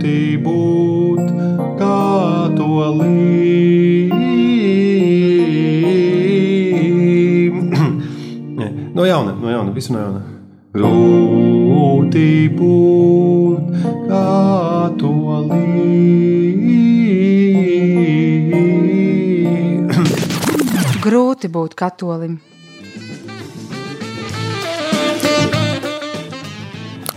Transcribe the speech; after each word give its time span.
grūti 0.00 0.40
būt 0.40 1.28
katolim. 1.76 3.10
no 8.96 9.04
jauna, 9.04 9.34
no 9.36 9.50
jauna, 9.50 9.72
visu 9.76 9.92
no 9.92 9.98
jauna. 10.00 10.22
Grūti 10.72 12.48
būt 12.56 13.60
katolim. 14.08 15.60
Grūti 21.04 21.48
būt 21.52 21.74
katolim. 21.76 22.40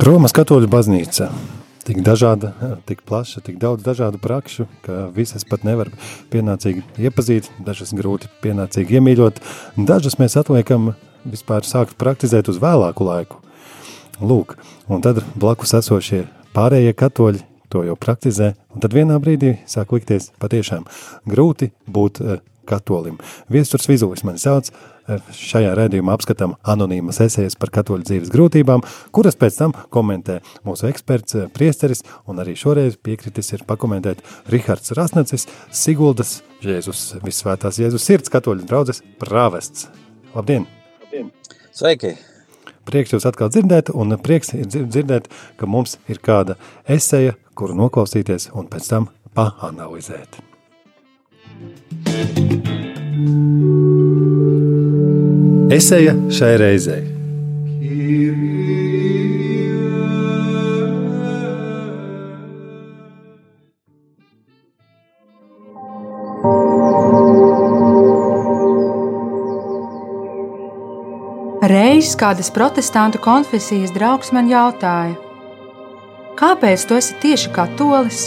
Romas 0.03 0.35
katoļu 0.35 0.67
baznīca. 0.67 1.52
Tik 1.83 1.99
dažāda, 1.99 2.53
tik 2.87 3.01
plaša, 3.03 3.41
tik 3.43 3.57
daudz 3.59 3.83
dažādu 3.83 4.19
prakšu, 4.23 4.69
ka 4.85 5.09
visas 5.11 5.43
pat 5.43 5.65
nevar 5.67 5.89
pienācīgi 6.31 6.83
iepazīt, 6.95 7.49
dažas 7.59 7.91
grūti 7.97 8.29
pienācīgi 8.43 9.01
iemīļot, 9.01 9.41
dažas 9.75 10.15
mēs 10.21 10.37
atliekam 10.39 10.93
vispār 11.27 11.67
sākt 11.67 11.97
praktizēt 11.99 12.47
uz 12.47 12.61
vēlāku 12.63 13.07
laiku. 13.07 13.41
Lūk, 14.23 14.55
un 14.87 15.03
tad 15.03 15.19
blakus 15.35 15.75
esošie 15.75 16.21
pārējie 16.55 16.95
katoļi 16.95 17.43
to 17.73 17.83
jau 17.83 17.99
praktizē, 17.99 18.53
un 18.71 18.83
tad 18.83 18.95
vienā 18.95 19.19
brīdī 19.19 19.57
sāk 19.67 19.91
likties 19.91 20.31
patiešām 20.39 20.87
grūti 21.27 21.73
būt 21.83 22.23
katolim. 22.69 23.19
Viesturs 23.51 23.89
Vizulis 23.91 24.23
mani 24.23 24.39
sauc, 24.39 24.71
šajā 25.07 25.73
redzījumā 25.77 26.15
apskatām 26.15 26.55
anonīmas 26.63 27.19
esejas 27.25 27.57
par 27.59 27.71
katoļu 27.75 28.07
dzīves 28.07 28.31
grūtībām, 28.33 28.83
kuras 29.15 29.37
pēc 29.39 29.59
tam 29.59 29.75
komentē 29.93 30.39
mūsu 30.67 30.87
eksperts, 30.89 31.37
priesteris, 31.55 32.03
un 32.27 32.41
arī 32.43 32.55
šoreiz 32.59 32.97
piekritis 33.03 33.53
ir 33.55 33.65
pakomentēt 33.67 34.23
Rihards 34.51 34.95
Rasnacis, 34.97 35.47
Siguldas 35.71 36.41
Jēzus, 36.63 37.17
Visvētās 37.23 37.81
Jēzus 37.81 38.05
sirds 38.07 38.31
katoļu 38.33 38.67
draudzes 38.69 39.03
prāvests. 39.21 39.89
Labdien! 40.35 40.67
Labdien! 41.03 41.33
Sveiki! 41.73 42.15
Prieks 42.83 43.13
jūs 43.15 43.25
atkal 43.27 43.51
dzirdēt, 43.51 43.93
un 43.95 44.17
prieks 44.19 44.51
ir 44.57 44.67
dzirdēt, 44.67 45.29
ka 45.59 45.69
mums 45.69 45.97
ir 46.11 46.19
kāda 46.23 46.57
eseja, 46.83 47.37
kuru 47.55 47.77
noklausīties 47.79 48.49
un 48.59 48.67
pēc 48.71 48.89
tam 48.91 49.07
paanalizēt. 49.37 50.41
Eseja 55.73 56.13
šai 56.29 56.51
reizei. 56.61 57.01
Reiz 71.73 72.13
kādas 72.19 72.51
protestantu 72.53 73.17
konfesijas 73.23 73.89
draugs 73.95 74.29
man 74.35 74.53
jautāja, 74.53 75.15
kāpēc 76.37 76.85
tu 76.85 77.01
esi 77.01 77.17
tieši 77.23 77.53
katolis? 77.55 78.25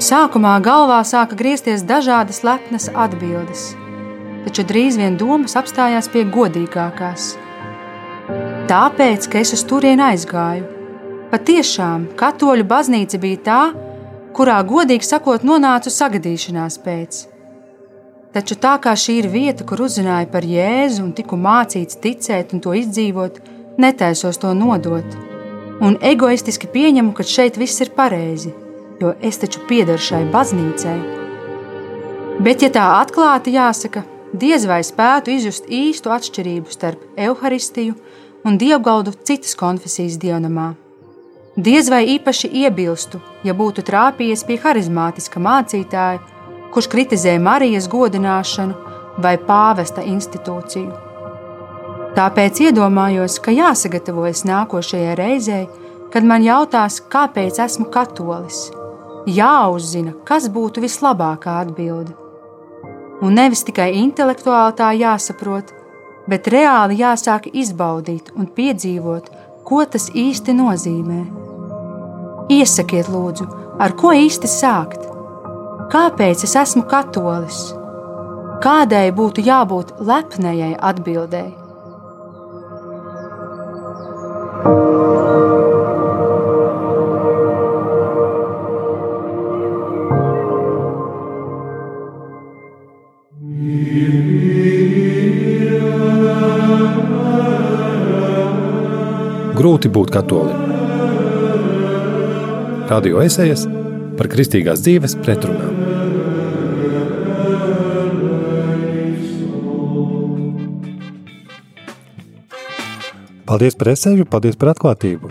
Sākumā 0.00 0.56
galvā 0.64 1.02
sāka 1.04 1.36
griezties 1.36 1.84
dažādas 1.84 2.46
lepnas 2.46 2.88
atbildes, 2.94 3.74
taču 4.46 4.62
drīz 4.66 4.96
vien 5.00 5.18
domas 5.18 5.58
apstājās 5.58 6.08
pie 6.12 6.22
godīgākās. 6.30 7.34
Tāpēc, 8.70 9.26
ka 9.30 9.42
es 9.42 9.52
uz 9.54 9.62
turieni 9.66 10.02
aizgāju. 10.08 10.66
Patiešām, 11.30 12.06
katoļu 12.18 12.66
baznīca 12.70 13.18
bija 13.22 13.42
tā, 13.48 13.62
kurā, 14.36 14.60
godīgi 14.66 15.06
sakot, 15.06 15.42
nonācu 15.46 15.90
sagadīšanās 15.90 16.78
pēc. 16.84 17.18
Taču 18.36 18.58
tā 18.62 18.74
kā 18.84 18.92
šī 18.98 19.20
ir 19.22 19.28
vieta, 19.32 19.64
kur 19.66 19.80
uzzināju 19.86 20.30
par 20.32 20.46
Jēzu 20.46 21.02
un 21.02 21.12
tiku 21.16 21.38
mācīts 21.40 21.98
ticēt 22.02 22.54
un 22.54 22.62
to 22.62 22.74
izdzīvot, 22.76 23.38
netaisos 23.82 24.38
to 24.42 24.52
nodot. 24.54 25.16
Un 25.82 25.96
egoistiski 26.10 26.68
pieņemu, 26.72 27.14
ka 27.16 27.26
šeit 27.26 27.58
viss 27.60 27.82
ir 27.84 27.94
pareizi, 27.96 28.52
jo 29.00 29.14
es 29.20 29.40
taču 29.42 29.62
piedaru 29.68 30.02
šai 30.08 30.24
baznīcai. 30.32 30.98
Bet, 32.44 32.60
ja 32.60 32.70
tā 32.72 32.84
atklāti 33.00 33.54
jāsaka, 33.56 34.04
diez 34.32 34.66
vai 34.66 34.82
spētu 34.84 35.30
izjust 35.34 35.68
īstu 35.70 36.10
atšķirību 36.14 36.72
starp 36.72 37.02
evaharistiju 37.16 37.94
un 38.46 38.58
dievgaldu 38.58 39.14
citas 39.26 39.54
konfesijas 39.58 40.18
dievnamā. 40.22 40.74
Diez 41.56 41.88
vai 41.88 42.02
īpaši 42.16 42.50
iebilstu, 42.64 43.20
ja 43.44 43.54
būtu 43.56 43.84
trāpījies 43.86 44.44
pie 44.44 44.58
harizmātiska 44.60 45.40
mācītāja, 45.40 46.20
kurš 46.74 46.90
kritizē 46.92 47.38
Marijas 47.40 47.88
godināšanu 47.88 48.76
vai 49.24 49.38
pāvesta 49.40 50.04
institūciju. 50.04 50.92
Tāpēc 52.16 52.60
iedomājos, 52.68 53.38
ka 53.44 53.52
jāsagatavojas 53.52 54.44
nākošajai 54.48 55.16
reizei, 55.16 55.64
kad 56.12 56.24
man 56.24 56.44
jautās, 56.44 57.00
kāpēc 57.12 57.60
esmu 57.64 57.88
katolis. 57.92 58.66
Jāuzzina, 59.26 60.14
kas 60.28 60.46
būtu 60.52 60.84
vislabākā 60.84 61.58
atbilde. 61.64 62.25
Un 63.24 63.32
nevis 63.38 63.64
tikai 63.64 63.94
intelektuāli 63.96 64.76
tā 64.76 64.90
jāsaprot, 64.96 65.72
bet 66.28 66.48
reāli 66.52 66.98
jāsāk 67.00 67.48
izbaudīt 67.52 68.32
un 68.36 68.50
piedzīvot, 68.58 69.30
ko 69.66 69.84
tas 69.88 70.10
īsti 70.12 70.54
nozīmē. 70.58 71.20
Iesakiet, 72.52 73.08
lūdzu, 73.10 73.46
ar 73.82 73.96
ko 73.98 74.12
īsti 74.14 74.50
sākt? 74.50 75.08
Kāpēc 75.92 76.44
es 76.46 76.56
esmu 76.60 76.84
katolis? 76.90 77.62
Kādai 78.62 79.08
būtu 79.16 79.44
jābūt 79.46 79.96
lepnējai 80.02 80.74
atbildēji? 80.90 81.54
Grūti 99.76 99.90
būt 99.92 100.08
katolim. 100.08 100.70
Radio 102.88 103.18
esejas 103.20 103.66
par 104.16 104.28
kristīgās 104.32 104.80
dzīves 104.80 105.18
pretrunām. 105.20 105.74
Paldies 113.44 113.76
par 113.76 113.92
esēju, 113.92 114.24
paldies 114.24 114.56
par 114.56 114.72
atklātību. 114.72 115.28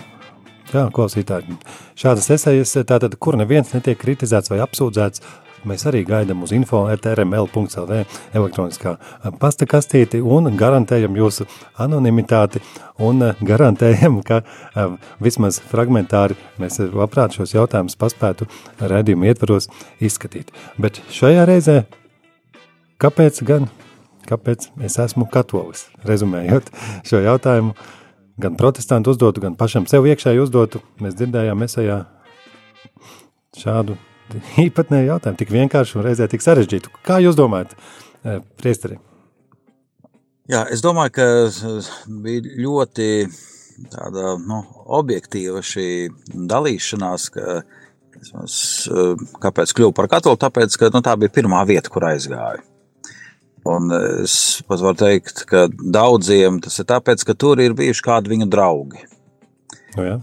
Jā, 0.75 0.85
klausītāji, 0.93 1.57
šādas 1.97 2.29
esejas, 2.37 2.77
tātad, 2.85 3.17
kur 3.17 3.41
neviens 3.41 3.73
netiek 3.73 3.97
kritizēts 3.97 4.53
vai 4.53 4.61
apsūdzēts, 4.61 5.25
mēs 5.69 5.85
arī 5.89 6.03
gaidām 6.07 6.43
uz 6.45 6.53
info.rml.lv 6.55 7.99
elektroniskā 8.35 8.95
pasta 9.41 9.67
kastīti 9.69 10.21
un 10.21 10.51
garantējam 10.57 11.17
jūsu 11.17 11.47
anonimitāti 11.81 12.61
un 13.03 13.23
garantējam, 13.41 14.21
ka 14.25 14.41
vismaz 15.23 15.59
fragmentāri 15.71 16.37
mēs 16.61 16.79
labprāt 16.85 17.35
šos 17.37 17.55
jautājumus 17.55 17.97
paspētu 17.99 18.47
redzējumu 18.79 19.29
ietvaros 19.29 19.69
izskatīt. 20.03 20.53
Bet 20.81 21.01
šajā 21.13 21.45
reizē, 21.49 21.81
kāpēc 23.01 23.41
gan, 23.47 23.69
kāpēc 24.29 24.69
es 24.85 24.97
esmu 25.01 25.27
katolis? 25.31 25.87
Rezumējot 26.07 26.71
šo 27.07 27.21
jautājumu, 27.25 27.75
gan 28.41 28.57
protestantu 28.59 29.15
uzdotu, 29.15 29.43
gan 29.43 29.55
pašam 29.59 29.87
sev 29.89 30.07
iekšēji 30.09 30.43
uzdotu, 30.43 30.83
mēs 31.03 31.17
dzirdējām 31.19 31.63
esajā 31.67 32.03
šādu 33.55 33.95
īpatnēju 34.67 35.11
jautājumu, 35.13 35.39
tik 35.41 35.53
vienkārši 35.55 35.99
un 35.99 36.07
reizē 36.07 36.29
tik 36.31 36.45
sarežģītu. 36.45 36.93
Kā 37.05 37.19
jūs 37.23 37.37
domājat, 37.39 37.75
priesteri? 38.59 38.99
Jā, 40.51 40.61
es 40.69 40.83
domāju, 40.85 41.15
ka 41.15 41.25
bija 42.21 42.57
ļoti 42.61 43.09
tāda 43.91 44.35
nu, 44.39 44.61
objektīva 44.97 45.63
šī 45.65 45.87
dalīšanās, 46.51 47.27
ka 47.33 47.57
es, 48.43 48.59
kāpēc 49.41 49.73
kļuvu 49.75 49.95
par 49.97 50.09
katolu, 50.11 50.39
tāpēc, 50.39 50.77
ka 50.79 50.91
nu, 50.93 51.01
tā 51.05 51.15
bija 51.19 51.33
pirmā 51.33 51.63
vieta, 51.67 51.91
kur 51.91 52.05
aizgāju. 52.11 52.63
Un 53.65 53.89
es 53.97 54.61
pat 54.69 54.81
varu 54.85 54.99
teikt, 54.99 55.41
ka 55.49 55.65
daudziem 55.73 56.59
tas 56.61 56.77
ir 56.77 56.85
tāpēc, 56.91 57.25
ka 57.25 57.33
tur 57.33 57.61
ir 57.63 57.73
bijuši 57.77 58.05
kādi 58.05 58.35
viņu 58.35 58.47
draugi. 58.53 59.01
Nu, 59.95 60.05
jā. 60.05 60.19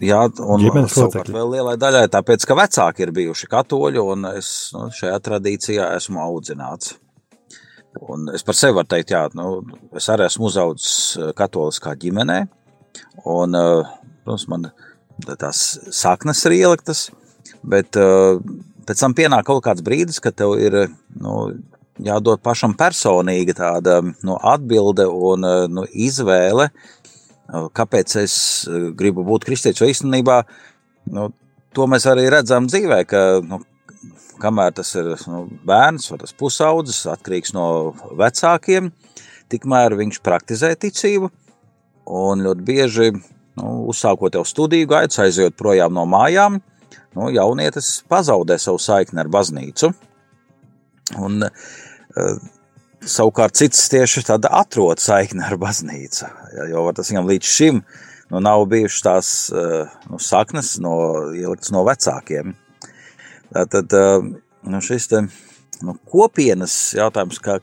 Jā, 0.00 0.20
un 0.40 0.64
savukārt 0.88 1.28
vēl 1.32 1.50
lielai 1.56 1.76
daļai 1.80 2.06
tāpēc, 2.12 2.44
ka 2.48 2.56
vecāki 2.56 3.04
ir 3.04 3.12
bijuši 3.16 3.48
katoļi, 3.52 4.00
un 4.00 4.28
es 4.32 4.48
nu, 4.72 4.86
šajā 4.96 5.18
tradīcijā 5.26 5.90
esmu 5.98 6.22
audzināts. 6.24 6.94
Un 8.08 8.30
es 8.32 8.44
par 8.46 8.56
sevi 8.56 8.78
varu 8.78 8.88
teikt, 8.88 9.12
jā, 9.12 9.26
nu, 9.36 9.60
es 9.98 10.06
arī 10.12 10.24
esmu 10.30 10.46
uzaugusi 10.48 11.32
katoliskā 11.36 11.92
ģimenē, 12.00 12.38
un, 13.28 13.58
protams, 14.24 14.46
man 14.48 14.68
tās 15.26 15.64
saknes 15.92 16.40
ir 16.48 16.56
ieliktas, 16.60 17.08
bet 17.60 17.92
pēc 17.92 19.02
tam 19.02 19.16
pienāk 19.18 19.50
kaut 19.50 19.64
kāds 19.66 19.84
brīdis, 19.84 20.22
kad 20.22 20.38
tev 20.38 20.54
ir 20.62 20.78
nu, 21.20 21.34
jādod 22.00 22.40
pašam 22.40 22.72
personīga 22.78 23.58
tāda 23.58 24.00
nu, 24.06 24.38
atbilde 24.38 25.04
un 25.10 25.44
nu, 25.74 25.84
izvēle, 25.92 26.70
kāpēc 27.50 28.16
es 28.22 28.34
gribu 28.98 29.24
būt 29.26 29.46
kristietis. 29.48 29.82
Jo 29.82 29.90
īstenībā 29.90 30.40
nu, 31.14 31.30
to 31.76 31.86
mēs 31.90 32.06
arī 32.10 32.28
redzam 32.32 32.68
dzīvē, 32.70 33.02
ka 33.08 33.24
nu, 33.46 33.60
kamēr 34.40 34.74
tas 34.76 34.92
ir 34.98 35.12
nu, 35.30 35.44
bērns 35.66 36.10
vai 36.12 36.20
pusaudzis, 36.38 37.04
atkarīgs 37.10 37.54
no 37.56 37.66
vecākiem, 38.18 38.90
tikmēr 39.52 39.98
viņš 39.98 40.22
praktizē 40.24 40.72
ticību. 40.78 41.30
Un 42.10 42.42
ļoti 42.42 42.64
bieži, 42.66 43.10
nu, 43.60 43.72
uzsākot 43.92 44.34
jau 44.34 44.44
studiju 44.46 44.88
gaitu, 44.90 45.20
aizejot 45.22 45.58
projām 45.58 45.94
no 45.94 46.06
mājām, 46.10 46.58
nu, 47.18 47.28
jaunietis 47.34 48.00
pazaudē 48.10 48.56
savu 48.58 48.80
saikni 48.82 49.22
ar 49.22 49.30
baznīcu. 49.30 49.92
Un, 51.20 51.44
uh, 51.44 52.48
savukārt 53.06 53.56
cits 53.58 53.88
tieši 53.92 54.24
tāda 54.28 54.50
atrod 54.60 55.00
saikni 55.00 55.44
ar 55.46 55.56
baznīcu, 55.60 56.28
jo 56.70 56.86
tas 56.96 57.12
viņam 57.12 57.28
līdz 57.30 57.52
šim 57.56 57.82
nu, 58.30 58.40
nav 58.44 58.64
bijušas 58.70 59.04
tās 59.06 59.30
uh, 59.54 59.92
nu, 60.10 60.20
saknes 60.22 60.76
no, 60.82 60.94
ieliktas 61.34 61.72
no 61.74 61.84
vecākiem. 61.88 62.54
Tad 63.50 63.90
nu, 64.62 64.78
šis 64.78 65.08
te, 65.10 65.24
nu, 65.82 65.96
kopienas 66.06 66.74
jautājums, 66.94 67.40
kā, 67.42 67.56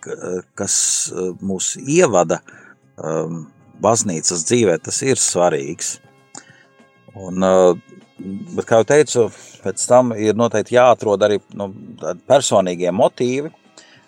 kas 0.60 0.76
mūs 1.40 1.78
ievada 1.80 2.42
um, 3.00 3.46
baznīcas 3.80 4.44
dzīvē, 4.50 4.76
tas 4.84 5.00
ir 5.06 5.22
svarīgs. 5.22 5.94
Un, 7.18 7.46
bet, 8.20 8.66
kā 8.68 8.82
jau 8.82 8.88
teicu, 8.90 9.24
pēc 9.64 9.86
tam 9.90 10.12
ir 10.18 10.38
noteikti 10.38 10.78
jāatrod 10.78 11.24
arī 11.26 11.40
nu, 11.58 11.70
personīgie 12.30 12.92
motīvi. 12.94 13.54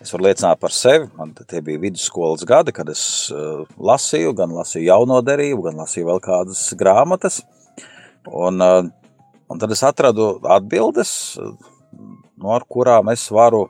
Es 0.00 0.14
varu 0.14 0.24
liecināt 0.28 0.60
par 0.62 0.72
sevi. 0.72 1.10
Man 1.18 1.34
tie 1.36 1.60
bija 1.64 1.80
vidusskolas 1.82 2.46
gadi, 2.48 2.72
kad 2.72 2.88
es 2.88 3.02
uh, 3.34 3.66
lasīju, 3.76 4.32
gan 4.38 4.54
lasīju 4.56 4.88
jauno 4.88 5.20
derību, 5.24 5.66
gan 5.68 5.82
lasīju 5.82 6.08
vēl 6.08 6.22
kādas 6.24 6.62
grāmatas. 6.80 7.42
Un, 8.30 8.60
uh, 8.64 8.88
Un 9.50 9.58
tad 9.58 9.72
es 9.74 9.82
atradu 9.82 10.36
atbildes, 10.46 11.12
no 12.38 12.52
ar 12.54 12.62
kurām 12.70 13.10
es 13.10 13.24
varu 13.34 13.64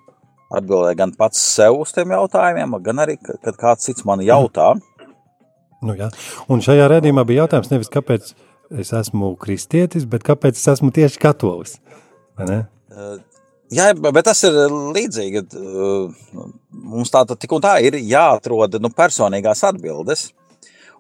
atbildēt 0.53 0.99
gan 0.99 1.15
pats 1.17 1.41
sev 1.55 1.79
uz 1.81 1.95
tiem 1.97 2.13
jautājumiem, 2.13 2.77
gan 2.85 3.01
arī, 3.07 3.17
kad 3.25 3.57
kāds 3.57 3.89
cits 3.89 4.05
man 4.05 4.21
jautā. 4.25 4.75
Nu, 5.81 5.97
jā. 5.97 6.11
un 6.53 6.61
šajā 6.61 6.91
redzījumā 6.93 7.25
bija 7.25 7.47
jautājums 7.47 7.73
nevis 7.73 7.89
kāpēc 7.95 8.35
es 8.83 8.93
esmu 8.99 9.33
kristietis, 9.41 10.05
bet 10.05 10.27
kāpēc 10.27 10.61
es 10.61 10.69
esmu 10.75 10.93
tieši 10.93 11.23
katolis. 11.23 11.79
Jā, 13.71 13.93
bet 13.95 14.25
tas 14.27 14.41
ir 14.49 14.57
līdzīgi. 14.97 15.45
Mums 16.71 17.13
tā 17.15 17.23
tik 17.31 17.53
un 17.55 17.63
tā 17.63 17.77
ir 17.87 18.01
jāatrod 18.01 18.81
nu, 18.83 18.91
personīgās 18.91 19.63
atbildes. 19.69 20.31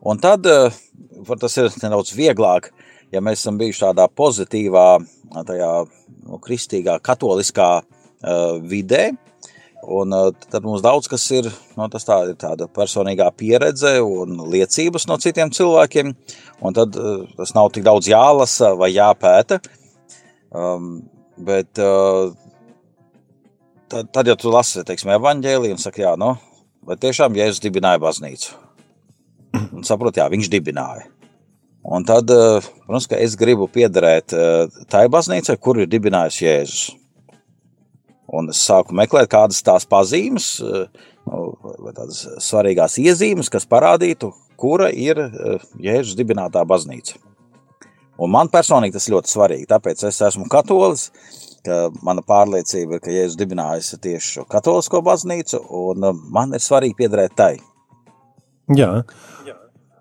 Un 0.07 0.21
tad 0.23 0.47
tas 0.47 1.57
ir 1.61 1.73
nedaudz 1.83 2.15
vieglāk 2.17 2.71
ja 3.13 3.23
mēs 3.25 3.43
esam 3.43 3.59
bijuši 3.61 3.85
tādā 3.89 4.07
pozitīvā, 4.17 4.87
tajā 5.47 5.73
nu, 6.27 6.39
kristīgā, 6.43 7.01
katoliskā 7.05 7.73
uh, 7.81 8.55
vidē, 8.63 9.11
Un, 9.81 10.13
uh, 10.13 10.27
tad 10.53 10.67
mums 10.69 10.83
daudz 10.85 11.07
kas 11.09 11.23
ir, 11.33 11.47
nu, 11.73 11.87
tā, 11.89 12.17
ir 12.29 12.35
tāda 12.37 12.67
personīgā 12.69 13.31
pieredze 13.33 13.95
un 14.05 14.37
liecības 14.53 15.07
no 15.09 15.17
citiem 15.17 15.49
cilvēkiem. 15.57 16.11
Tad 16.77 16.99
uh, 17.01 17.23
tas 17.39 17.55
nav 17.57 17.71
tik 17.73 17.87
daudz 17.87 18.11
jālasa 18.11 18.75
vai 18.77 18.91
jāpēta. 18.93 19.57
Um, 20.53 21.01
bet 21.41 21.81
uh, 21.81 22.29
tad, 23.91 24.11
tad, 24.15 24.31
ja 24.31 24.37
tu 24.39 24.53
lasi, 24.53 24.85
teiksim, 24.87 25.13
evaņģēliju 25.17 25.77
un 25.77 25.83
saki, 25.83 26.05
jā, 26.07 26.15
nu, 26.21 26.35
vai 26.87 26.97
tiešām 27.01 27.37
Jēzus 27.39 27.63
dibināja 27.65 28.01
baznīcu? 28.03 28.55
Un 29.77 29.87
saprot, 29.87 30.19
jā, 30.21 30.29
viņš 30.31 30.51
dibināja. 30.53 31.09
Un 31.83 32.05
tad, 32.05 32.31
eh, 32.31 32.61
protams, 32.85 33.09
ka 33.09 33.17
es 33.17 33.37
gribu 33.41 33.69
piederēt 33.73 34.35
eh, 34.37 34.83
tai 34.93 35.07
baznīcai, 35.09 35.57
kur 35.59 35.81
ir 35.81 35.89
dibinājis 35.89 36.43
Jēzus. 36.45 36.83
Un 38.31 38.53
es 38.53 38.61
sāku 38.63 38.95
meklēt 38.95 39.31
kādas 39.33 39.63
tās 39.65 39.89
pazīmes, 39.89 40.53
eh, 40.61 41.09
nu, 41.27 41.41
vai 41.81 41.95
tādas 41.97 42.27
svarīgās 42.45 42.99
iezīmes, 43.01 43.51
kas 43.51 43.67
parādītu, 43.67 44.31
kura 44.61 44.91
ir 44.93 45.17
Jēzus 45.81 46.19
dibinātā 46.19 46.67
baznīca. 46.69 47.17
Un 48.21 48.29
man 48.35 48.51
personīgi 48.53 48.99
tas 48.99 49.09
ļoti 49.09 49.33
svarīgi, 49.33 49.69
tāpēc 49.71 50.05
es 50.05 50.21
esmu 50.21 50.45
katolis, 50.53 51.09
ka 51.67 51.81
mana 52.07 52.23
pārliecība 52.27 52.97
ir, 52.97 53.03
ka 53.05 53.13
Jēzus 53.15 53.39
dibinājis 53.41 53.95
tieši 54.03 54.37
šo 54.37 54.47
katolisko 54.51 55.03
baznīcu, 55.07 55.61
un 55.81 56.09
man 56.33 56.57
ir 56.57 56.65
svarīgi 56.65 56.99
piederēt 57.03 57.37
tai. 57.37 57.55
Jā. 58.77 59.03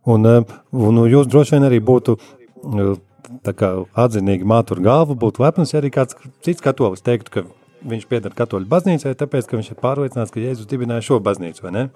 Un, 0.09 0.25
eh, 0.25 0.57
un 0.71 0.95
nu, 0.95 1.05
jūs 1.09 1.29
droši 1.29 1.57
vien 1.57 1.67
arī 1.67 1.79
būtu 1.85 2.17
eh, 2.17 3.53
kā, 3.53 3.71
atzinīgi 4.05 4.47
mātur 4.47 4.81
galvu, 4.83 5.17
būtu 5.19 5.43
lepns, 5.43 5.73
ja 5.73 5.81
arī 5.81 5.91
kāds 5.93 6.17
cits 6.45 6.63
katolis 6.65 7.03
teiktu, 7.05 7.33
ka 7.33 7.45
viņš 7.89 8.05
pieder 8.09 8.35
katoļu 8.35 8.69
baznīcai, 8.69 9.15
tāpēc, 9.17 9.47
ka 9.47 9.59
viņš 9.59 9.73
ir 9.73 9.81
pārliecināts, 9.81 10.33
ka 10.33 10.43
Jēzus 10.43 10.69
dibināja 10.69 11.05
šo 11.05 11.19
baznīcu, 11.23 11.65
vai 11.65 11.75
ne? 11.75 11.89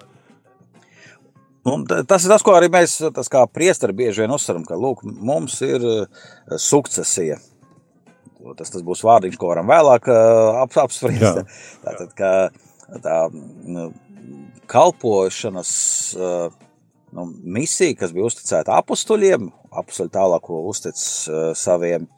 Un 1.64 1.86
tas 1.88 2.26
ir 2.26 2.28
tas, 2.28 2.42
ko 2.44 2.52
arī 2.58 2.68
mēs, 2.72 2.98
kā 3.32 3.46
priesteri, 3.48 3.96
bieži 3.96 4.24
vien 4.24 4.34
uzsveram, 4.34 4.66
ka 4.68 4.76
lūk, 4.76 5.00
mums 5.04 5.56
ir 5.64 5.84
eh, 5.88 6.24
sukcesija. 8.44 8.58
Tas, 8.58 8.70
tas 8.70 8.82
būs 8.82 9.04
vārdiņš, 9.04 9.38
ko 9.38 9.48
varam 9.52 9.68
vēlāk 9.68 10.08
ap, 10.62 10.76
apspriest. 10.76 11.44
Tātad, 11.84 12.14
ka 12.14 12.50
tā 13.02 13.30
nu, 13.32 13.92
kalpošanas 14.66 16.16
nu, 17.12 17.26
misija, 17.44 17.94
kas 17.96 18.12
bija 18.12 18.26
uzticēta 18.26 18.78
apstuļiem, 18.78 19.50
apstuļi 19.72 20.10
tālāk 20.10 20.50
uztic 20.50 20.96
saviem, 21.54 22.08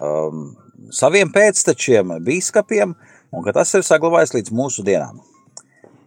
um, 0.00 0.56
saviem 0.90 1.30
pēctečiem, 1.32 2.18
biskupiem, 2.24 2.94
un 3.32 3.44
ka 3.44 3.52
tas 3.52 3.74
ir 3.74 3.84
saglabājies 3.86 4.34
līdz 4.34 4.54
mūsu 4.54 4.84
dienām. 4.84 5.20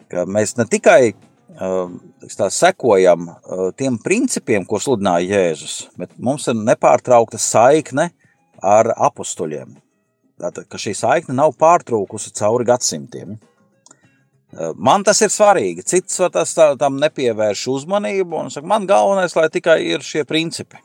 Ka 0.09 0.25
mēs 0.25 0.57
ne 0.57 0.65
tikai 0.69 1.13
tā, 1.57 2.49
sekojam 2.49 3.29
tiem 3.77 3.97
principiem, 4.01 4.65
ko 4.65 4.79
sludināja 4.81 5.37
Jēzus, 5.37 5.89
bet 5.97 6.13
mums 6.17 6.47
ir 6.49 6.57
nepārtraukta 6.59 7.39
saikne 7.41 8.11
ar 8.63 8.93
apstuļiem. 8.95 9.75
Tātad, 10.41 10.65
ka 10.71 10.79
šī 10.81 10.95
saikne 10.97 11.35
nav 11.37 11.53
pārtraukusi 11.59 12.33
cauri 12.35 12.65
gadsimtiem. 12.67 13.35
Man 14.77 15.05
tas 15.05 15.21
ir 15.25 15.31
svarīgi. 15.33 15.85
Cits 15.85 16.19
tas 16.33 16.55
tam 16.79 16.97
nepievērš 17.01 17.67
uzmanību. 17.73 18.47
Saka, 18.53 18.67
man 18.69 18.87
galvenais, 18.89 19.35
lai 19.37 19.47
tikai 19.53 19.79
ir 19.95 20.05
šie 20.05 20.25
principi. 20.29 20.81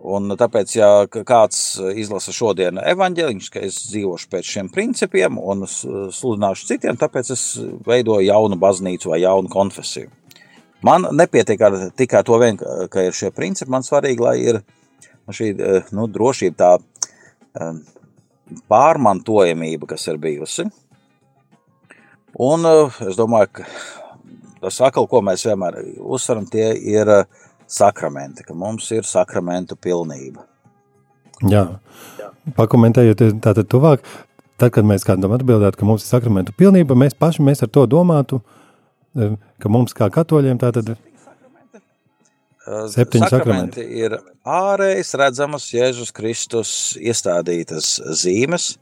Un 0.00 0.32
tāpēc, 0.32 0.72
ja 0.78 0.88
kāds 1.10 1.76
izlasa 2.00 2.32
šodien 2.32 2.80
evanģēliņš, 2.80 3.48
ka 3.52 3.60
es 3.66 3.82
dzīvošu 3.90 4.30
pēc 4.32 4.48
šiem 4.48 4.70
principiem 4.72 5.36
un 5.36 5.66
sludināšu 5.68 6.70
citiem, 6.70 6.96
tāpēc 6.96 7.34
es 7.34 7.42
veidoju 7.84 8.24
jaunu 8.24 8.56
baznīcu 8.60 9.12
vai 9.12 9.20
jaunu 9.20 9.52
konfesiju. 9.52 10.08
Man 10.88 11.04
nepietiek 11.12 11.60
ar 11.60 11.76
tikai 11.92 12.22
to 12.24 12.38
vien, 12.40 12.56
ka 12.56 13.04
ir 13.04 13.16
šie 13.16 13.28
principi. 13.36 13.68
Man 13.72 13.84
svarīgi, 13.84 14.24
lai 14.24 14.38
ir 14.40 14.62
šī 15.34 15.54
nu, 15.96 16.06
drošība, 16.10 16.56
tā 16.58 17.70
pārmantojamība, 18.70 19.88
kas 19.90 20.06
ir 20.10 20.18
bijusi. 20.22 20.66
Un 22.40 22.66
eh, 22.66 23.00
es 23.08 23.18
domāju, 23.18 23.50
ka 23.60 23.66
tas 24.60 24.80
atkal, 24.86 25.08
ko 25.10 25.22
mēs 25.24 25.44
vienmēr 25.48 25.80
uzsveram, 25.98 26.46
tie 26.50 26.70
ir 26.78 27.10
eh, 27.10 27.44
sakramenti, 27.70 28.46
ka 28.46 28.54
mums 28.54 28.90
ir 28.94 29.06
sakramentu 29.08 29.78
pilnība. 29.80 30.46
Jā, 31.50 31.64
pakomentējot 32.56 33.40
tātad 33.40 33.68
tuvāk, 33.70 34.04
tad, 34.60 34.74
kad 34.74 34.86
mēs 34.86 35.06
kādam 35.08 35.32
atbildētu, 35.34 35.80
ka 35.80 35.88
mums 35.88 36.04
ir 36.04 36.12
sakramentu 36.12 36.54
pilnība, 36.56 36.98
mēs 36.98 37.16
paši 37.18 37.46
mēs 37.46 37.64
ar 37.64 37.72
to 37.72 37.86
domātu, 37.90 38.42
eh, 39.16 39.36
ka 39.58 39.72
mums 39.72 39.96
kā 39.96 40.10
katoļiem 40.12 40.60
tātad 40.60 40.94
Septiņi 42.70 43.30
sakramenti 43.30 43.84
ir 44.02 44.14
ārējas 44.46 45.14
redzamas 45.18 45.70
Jēzus 45.74 46.12
Kristus 46.14 46.74
iestādītas 47.00 47.96
zīmes, 48.20 48.74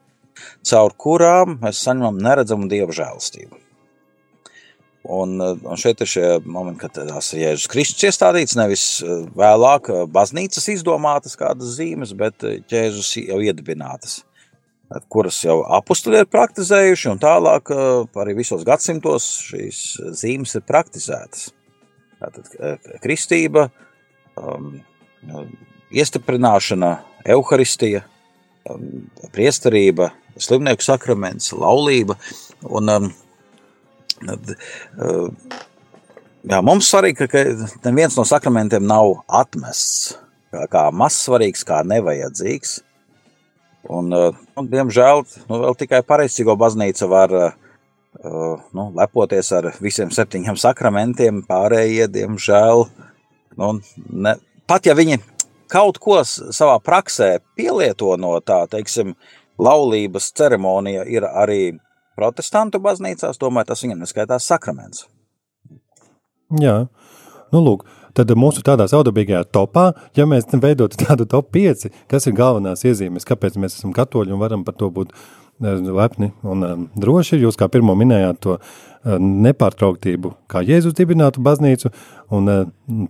caur 0.66 0.94
kurām 0.98 1.56
mēs 1.62 1.80
saņemam 1.86 2.20
neredzamu 2.22 2.68
dievu 2.70 2.96
žēlastību. 2.96 3.64
Un, 5.08 5.38
un 5.40 5.78
šeit 5.80 6.02
ir 6.04 6.10
šie 6.10 6.26
momenti, 6.44 6.82
kad 6.82 6.98
tās 6.98 7.30
ir 7.32 7.46
Jēzus 7.46 7.70
Kristus 7.72 8.10
iestādīts, 8.10 8.58
nevis 8.58 8.86
eh, 9.00 9.22
vēlāk 9.38 9.88
eh, 9.88 10.00
baznīcas 10.12 10.68
izdomātas 10.74 11.38
kādas 11.38 11.78
zīmes, 11.78 12.12
bet 12.18 12.44
eh, 12.44 12.58
Jēzus 12.68 13.14
jau 13.22 13.38
iedibinātas, 13.40 14.18
kuras 15.08 15.38
jau 15.44 15.62
apustuli 15.78 16.20
ir 16.20 16.28
praktizējuši, 16.28 17.08
un 17.14 17.22
tālāk 17.22 17.72
arī 17.72 18.36
visos 18.36 18.66
gadsimtos 18.68 19.30
šīs 19.48 19.80
zīmes 20.20 20.56
ir 20.58 20.66
praktizētas. 20.68 21.48
Tātad 22.18 22.98
kristība, 23.02 23.68
um, 24.38 24.72
iestiprināšana, 25.94 26.92
evaharistija, 27.28 28.02
priesterība, 29.34 30.10
slimnieku 30.38 30.84
sakraments, 30.84 31.52
laulība. 31.56 32.18
Un, 32.66 32.90
um, 32.92 33.08
tad, 34.18 34.52
uh, 34.98 35.28
jā, 36.42 36.60
mums 36.64 36.90
svarīgi, 36.90 37.28
ka, 37.30 37.44
neviens 37.86 38.18
no 38.18 38.26
sakramentiem 38.28 38.86
nav 38.88 39.20
atmests 39.40 40.16
kā, 40.52 40.66
kā 40.72 40.84
mazsvarīgs, 40.94 41.64
kā 41.68 41.80
nevajadzīgs. 41.86 42.78
Un, 43.88 44.12
uh, 44.12 44.36
nu, 44.58 44.66
diemžēl 44.68 45.24
nu, 45.48 45.62
tikai 45.78 46.02
pareizcīgo 46.06 46.58
baznīca 46.60 47.08
var 47.08 47.34
uh, 47.36 47.67
nu, 48.74 48.88
lepoties 48.96 49.50
ar 49.56 49.70
visiem 49.82 50.10
septiņiem 50.14 50.56
sakramentiem, 50.58 51.42
pārējie, 51.48 52.08
diemžēl, 52.12 52.86
nu, 53.60 53.72
ne, 54.26 54.34
pat 54.68 54.88
ja 54.88 54.96
viņi 54.98 55.20
kaut 55.70 56.00
ko 56.02 56.20
savā 56.24 56.78
praksē 56.84 57.38
pielieto 57.58 58.16
no 58.20 58.36
tā, 58.40 58.64
teiksim, 58.70 59.14
laulības 59.58 60.32
ceremonija 60.38 61.04
ir 61.10 61.26
arī 61.28 61.62
protestantu 62.18 62.80
baznīcās, 62.82 63.38
tomēr 63.38 63.68
tas 63.68 63.84
viņam 63.84 64.02
neskaitās 64.02 64.48
sakraments. 64.48 65.06
Jā, 66.58 66.86
nu 67.52 67.60
lūk, 67.62 67.84
tad 68.16 68.32
mūsu 68.38 68.64
tādā 68.66 68.88
saudabīgajā 68.90 69.44
topā, 69.52 69.90
ja 70.16 70.26
mēs 70.26 70.48
veidotu 70.62 70.98
tādu 71.04 71.28
top 71.28 71.52
5, 71.54 71.90
kas 72.10 72.26
ir 72.26 72.38
galvenās 72.38 72.86
iezīmes, 72.88 73.28
kāpēc 73.28 73.58
mēs 73.60 73.78
esam 73.78 73.92
katoļi 73.96 74.34
un 74.34 74.42
varam 74.42 74.64
par 74.66 74.78
to 74.80 74.88
būt 74.94 75.12
lepni 75.60 76.32
un 76.42 76.64
um, 76.66 76.84
droši. 76.98 77.40
Jūs 77.42 77.58
kā 77.58 77.68
pirmo 77.72 77.94
minējāt 77.98 78.40
to 78.44 78.56
uh, 78.58 79.16
nepārtrauktību, 79.18 80.34
kā 80.50 80.62
Jēzus 80.66 80.96
dibinātu 80.98 81.42
baznīcu, 81.44 81.92
un 82.34 82.52
uh, 82.52 82.62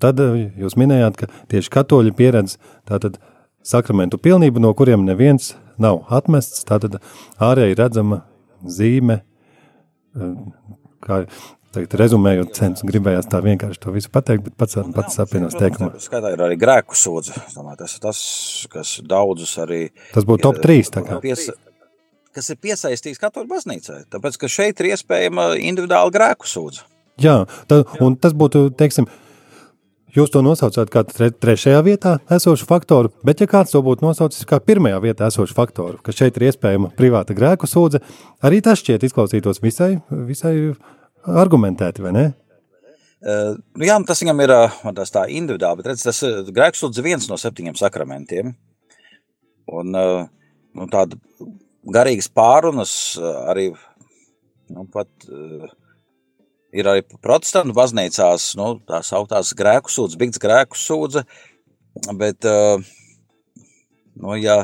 tad 0.03 0.23
uh, 0.25 0.39
jūs 0.61 0.79
minējāt, 0.81 1.21
ka 1.21 1.31
tieši 1.53 1.75
katoļi 1.75 2.15
pieredz 2.19 2.59
tātad 2.89 3.21
sakramentu 3.65 4.21
pilnību, 4.23 4.63
no 4.65 4.73
kuriem 4.77 5.05
neviens 5.07 5.55
nav 5.79 6.07
atmests, 6.15 6.65
tātad 6.69 7.01
ārēji 7.43 7.79
redzama 7.79 8.23
zīme, 8.67 9.21
kā 11.05 11.23
Tagad, 11.69 11.99
rezumējot, 12.01 12.55
cents, 12.57 12.83
gribējās 12.89 13.27
tā 13.29 13.43
vienkārši 13.45 13.81
to 13.83 13.93
visu 13.93 14.09
pateikt, 14.13 14.47
bet 14.47 14.55
pats, 14.57 14.79
pats 14.95 15.21
apvienos 15.21 15.53
teikumā. 15.59 15.91
Skatā 16.01 16.31
ir 16.33 16.43
arī 16.47 16.57
grēku 16.57 16.97
sūdze. 16.97 17.37
Tas 17.53 17.97
ir 17.99 18.01
tas, 18.07 18.21
kas 18.73 18.93
daudzus 19.05 19.53
arī. 19.61 19.83
Tas 20.15 20.25
būtu 20.29 20.47
top 20.47 20.63
3. 20.65 20.89
Tā 20.95 21.03
kā. 21.05 21.19
Pies, 21.21 21.51
kas 22.39 22.53
ir 22.55 22.61
piesaistīts 22.63 23.23
katoļu 23.23 23.51
baznīcai. 23.51 24.05
Tāpēc, 24.15 24.39
ka 24.39 24.51
šeit 24.53 24.83
ir 24.83 24.93
iespējama 24.95 25.51
individuāla 25.59 26.15
grēku 26.15 26.49
sūdze. 26.49 26.87
Jā, 27.19 27.41
tā, 27.71 27.83
un 28.05 28.15
tas 28.23 28.37
būtu, 28.39 28.69
teiksim, 28.79 29.09
Jūs 30.17 30.31
to 30.33 30.41
nosaucāt 30.41 30.89
kā 30.89 31.03
tre, 31.05 31.29
trešajā 31.31 31.81
vietā 31.85 32.15
esošu 32.33 32.65
faktoru, 32.67 33.11
bet 33.29 33.43
ja 33.43 33.47
kāds 33.51 33.75
to 33.75 33.83
būtu 33.85 34.07
nosaucis 34.07 34.47
kā 34.49 34.57
pirmajā 34.65 35.03
vietā 35.05 35.29
esošu 35.29 35.53
faktoru, 35.55 36.01
ka 36.03 36.15
šeit 36.17 36.39
ir 36.41 36.47
iespējama 36.49 36.89
privāta 36.97 37.37
grēku 37.37 37.69
sūdze, 37.69 38.01
arī 38.41 38.63
tas 38.65 38.81
šķiet 38.81 39.05
izklausītos 39.05 39.61
visai, 39.61 39.99
visai 40.09 40.55
argumentēti, 41.29 42.07
vai 42.07 42.15
ne? 42.17 42.25
Uh, 43.19 43.59
jā, 43.85 43.99
tas 44.09 44.25
viņam 44.25 44.41
ir 44.47 44.55
tas 44.97 45.13
tā 45.13 45.27
individuāli, 45.29 45.83
bet 45.83 45.93
redz, 45.93 46.07
tas 46.09 46.25
grēksūdz 46.57 47.05
viens 47.05 47.29
no 47.29 47.37
septiņiem 47.37 47.77
sakramentiem. 47.77 48.55
Un 49.69 49.99
uh, 49.99 50.25
nu, 50.79 50.89
tāda 50.89 51.21
garīgas 51.95 52.29
pārunas 52.33 52.93
arī 53.21 53.71
nu, 54.73 54.85
pat 54.93 55.09
uh, 55.29 55.69
ir 56.73 56.89
arī 56.89 57.05
protestantu 57.23 57.77
baznīcās, 57.77 58.53
nu, 58.59 58.75
tā 58.89 59.01
sauktās 59.07 59.55
grēku 59.57 59.93
sūdze, 59.93 60.19
bigts 60.21 60.43
grēku 60.43 60.79
sūdze, 60.79 61.25
bet, 62.19 62.45
nu, 64.21 64.35
ja 64.37 64.61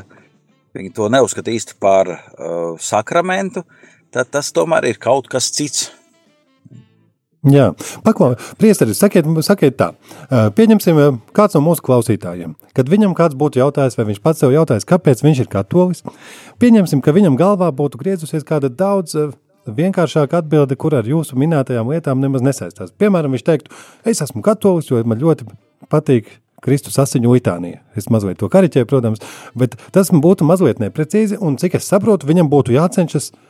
viņi 0.75 0.93
to 0.95 1.09
neuzskata 1.11 1.53
īsti 1.53 1.77
par 1.81 2.11
uh, 2.11 2.75
sakramentu, 2.81 3.65
tad 4.13 4.31
tas 4.33 4.51
tomēr 4.55 4.91
ir 4.91 5.01
kaut 5.01 5.29
kas 5.31 5.49
cits. 5.55 5.89
Jā, 7.45 7.67
paklājiet, 8.01 8.41
priesteri, 8.57 8.95
sakiet, 8.97 9.27
sakiet 9.45 9.75
tā, 9.77 9.91
pieņemsim 10.57 11.19
kāds 11.35 11.53
no 11.53 11.61
mūsu 11.67 11.83
klausītājiem, 11.85 12.55
kad 12.73 12.89
viņam 12.89 13.13
kāds 13.17 13.37
būtu 13.37 13.61
jautājis, 13.61 13.97
vai 13.99 14.07
viņš 14.09 14.21
pats 14.23 14.41
sev 14.41 14.55
jautājis, 14.55 14.87
kāpēc 14.89 15.21
viņš 15.21 15.43
ir 15.43 15.51
katolis, 15.51 16.01
pieņemsim, 16.63 17.03
ka 17.05 17.13
viņam 17.13 17.37
galvā 17.37 17.69
būtu 17.75 18.01
griezusies 18.01 18.47
kāda 18.47 18.73
daudz 18.73 19.13
vienkāršāka 19.69 20.41
atbilde, 20.41 20.77
kur 20.77 20.97
ar 20.97 21.05
jūsu 21.05 21.37
minētajām 21.37 21.93
lietām 21.93 22.21
nemaz 22.21 22.41
nesaistās. 22.45 22.93
Piemēram, 22.97 23.37
viņš 23.37 23.45
teiktu, 23.45 23.77
es 24.09 24.25
esmu 24.25 24.41
katolis, 24.45 24.89
jo 24.89 25.01
man 25.05 25.21
ļoti 25.21 25.45
patīk 25.89 26.33
Kristus 26.65 26.97
asiņu 27.01 27.33
litānija. 27.33 27.83
Es 27.97 28.09
mazliet 28.09 28.39
to 28.41 28.49
kariķēju, 28.49 28.89
protams, 28.89 29.21
bet 29.57 29.77
tas 29.93 30.09
būtu 30.09 30.47
mazliet 30.49 30.81
neprecīzi, 30.81 31.37
un 31.37 31.59
cik 31.61 31.77
es 31.77 31.89
saprotu, 31.89 32.29
viņam 32.29 32.49
būtu 32.49 32.73
jācenšas 32.73 33.33
uh, 33.33 33.41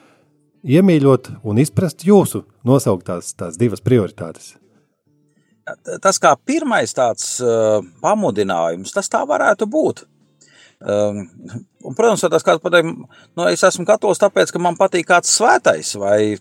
iemīļot 0.65 1.31
un 1.45 1.61
izprast 1.61 2.05
jūsu 2.07 2.43
nosauktās 2.65 3.33
tās 3.37 3.59
divas 3.61 3.83
prioritātes? 3.85 4.55
Tas 6.01 6.19
kā 6.21 6.35
pirmais 6.45 6.93
tāds 6.93 7.39
uh, 7.41 7.79
pamudinājums, 8.03 8.93
tas 8.93 9.09
tā 9.09 9.23
varētu 9.25 9.65
būt. 9.69 10.03
Um, 10.85 11.23
un, 11.81 11.95
protams, 11.95 12.21
tas 12.29 12.43
kāds 12.45 12.61
pateikt, 12.61 12.89
nu, 12.91 13.45
es 13.47 13.63
esmu 13.65 13.85
katolis 13.87 14.19
tāpēc, 14.21 14.51
ka 14.53 14.59
man 14.61 14.75
patīk 14.77 15.07
kāds 15.09 15.31
svētais, 15.33 15.93
vai, 15.97 16.35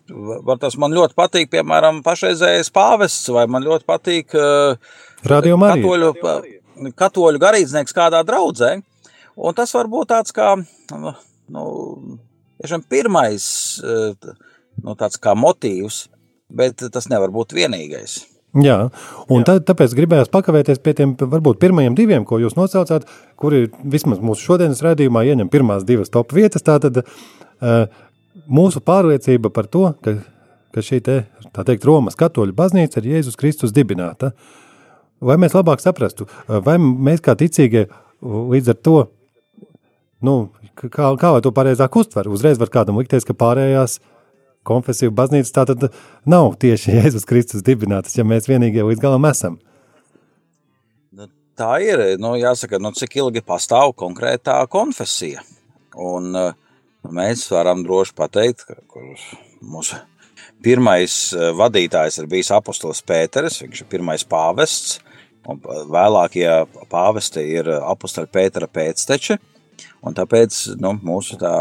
tas 0.60 0.76
man 0.80 0.92
ļoti 0.92 1.16
patīk, 1.16 1.48
piemēram, 1.54 2.02
pašreizējais 2.04 2.72
pāvests, 2.74 3.30
vai 3.32 3.46
man 3.48 3.64
ļoti 3.64 3.88
patīk 3.88 4.36
uh, 4.36 4.74
katoļu, 5.24 6.10
katoļu 6.98 7.42
garīdznieks 7.46 7.96
kādā 7.96 8.20
draudzē. 8.26 8.74
Un 9.34 9.56
tas 9.56 9.72
var 9.74 9.88
būt 9.90 10.12
tāds 10.12 10.34
kā, 10.34 10.52
nu, 10.92 11.14
tiešām 12.62 12.84
pirmais 12.90 13.46
eh, 13.82 14.14
nu, 14.82 14.94
tāds 14.99 15.18
kā 15.23 15.34
motīvs, 15.38 16.06
bet 16.54 16.87
tas 16.92 17.11
nevar 17.11 17.34
būt 17.34 17.56
vienīgais. 17.56 18.23
Jā, 18.54 18.76
un 19.34 19.42
Jā. 19.42 19.46
Tā, 19.49 19.54
tāpēc 19.73 19.96
gribējās 19.99 20.30
pakavēties 20.30 20.78
pie 20.78 20.92
tiem 20.94 21.16
varbūt 21.18 21.58
pirmajiem 21.62 21.96
diviem, 21.99 22.26
ko 22.26 22.38
jūs 22.38 22.54
nosaucāt, 22.54 23.08
kuri 23.40 23.64
vismaz 23.82 24.20
mūsu 24.23 24.46
šodienas 24.46 24.82
redzījumā 24.84 25.25
ieņem 25.26 25.50
pirmās 25.50 25.82
divas 25.87 26.12
top 26.14 26.30
vietas. 26.37 26.62
Tātad 26.62 27.00
uh, 27.02 27.88
mūsu 28.46 28.78
pārliecība 28.84 29.50
par 29.50 29.66
to, 29.66 29.88
ka, 30.04 30.20
ka 30.70 30.84
šī 30.87 31.00
te, 31.02 31.16
tā 31.50 31.66
teikt, 31.66 31.87
Romas 31.88 32.18
katoļu 32.20 32.54
baznīca 32.54 33.02
ir 33.02 33.16
Jēzus 33.16 33.40
Kristus 33.40 33.75
dibināta. 33.75 34.30
Vai 35.25 35.34
mēs 35.40 35.56
labāk 35.56 35.82
saprastu, 35.82 36.28
vai 36.46 36.76
mēs 36.78 37.25
kā 37.25 37.34
ticīgie 37.40 37.88
līdz 38.23 38.70
ar 38.70 38.78
to 38.87 38.99
nu, 40.25 40.37
kā, 40.78 41.10
kā 41.20 41.30
lai 41.34 41.42
to 41.44 41.52
pareizāk 41.54 41.96
uztver? 42.00 42.28
Uzreiz 42.32 42.60
var 42.60 42.72
kādam 42.72 42.98
likties, 43.00 43.26
ka 43.26 43.36
pārējās 43.36 43.98
konfesiju 44.64 45.12
baznīcas 45.14 45.54
tā 45.54 45.66
tad 45.68 45.88
nav 46.28 46.54
tieši 46.62 46.94
Jēzus 46.98 47.28
Kristus 47.28 47.64
dibinātas, 47.66 48.16
ja 48.18 48.26
mēs 48.26 48.48
vienīgie 48.50 48.86
līdz 48.86 49.02
galam 49.02 49.28
esam. 49.28 49.58
Nu, 51.14 51.28
tā 51.58 51.76
ir, 51.84 52.04
nu, 52.22 52.34
jāsaka, 52.40 52.80
nu, 52.82 52.94
cik 52.96 53.18
ilgi 53.22 53.44
pastāv 53.44 53.94
konkrētā 54.00 54.58
konfesija. 54.72 55.44
Un 55.94 56.32
nu, 56.34 56.48
mēs 57.14 57.46
varam 57.52 57.84
droši 57.86 58.16
pateikt, 58.18 58.66
ka 58.66 59.06
mūsu 59.62 60.00
pirmais 60.64 61.14
eh, 61.36 61.50
vadītājs 61.56 62.22
ir 62.22 62.30
bijis 62.30 62.52
apostols 62.56 63.02
Pēteris, 63.06 63.60
viņš 63.62 63.84
ir 63.84 63.90
pirmais 63.90 64.24
pāvests, 64.26 64.98
un 65.44 65.60
vēlākie 65.92 66.48
pāvesti 66.88 67.44
ir 67.58 67.68
apostoļa 67.76 68.30
Pētera 68.32 68.68
pēcteči. 68.72 69.36
Un 70.04 70.16
tāpēc 70.16 70.60
nu, 70.80 70.94
mūsu 71.04 71.38
tā 71.40 71.54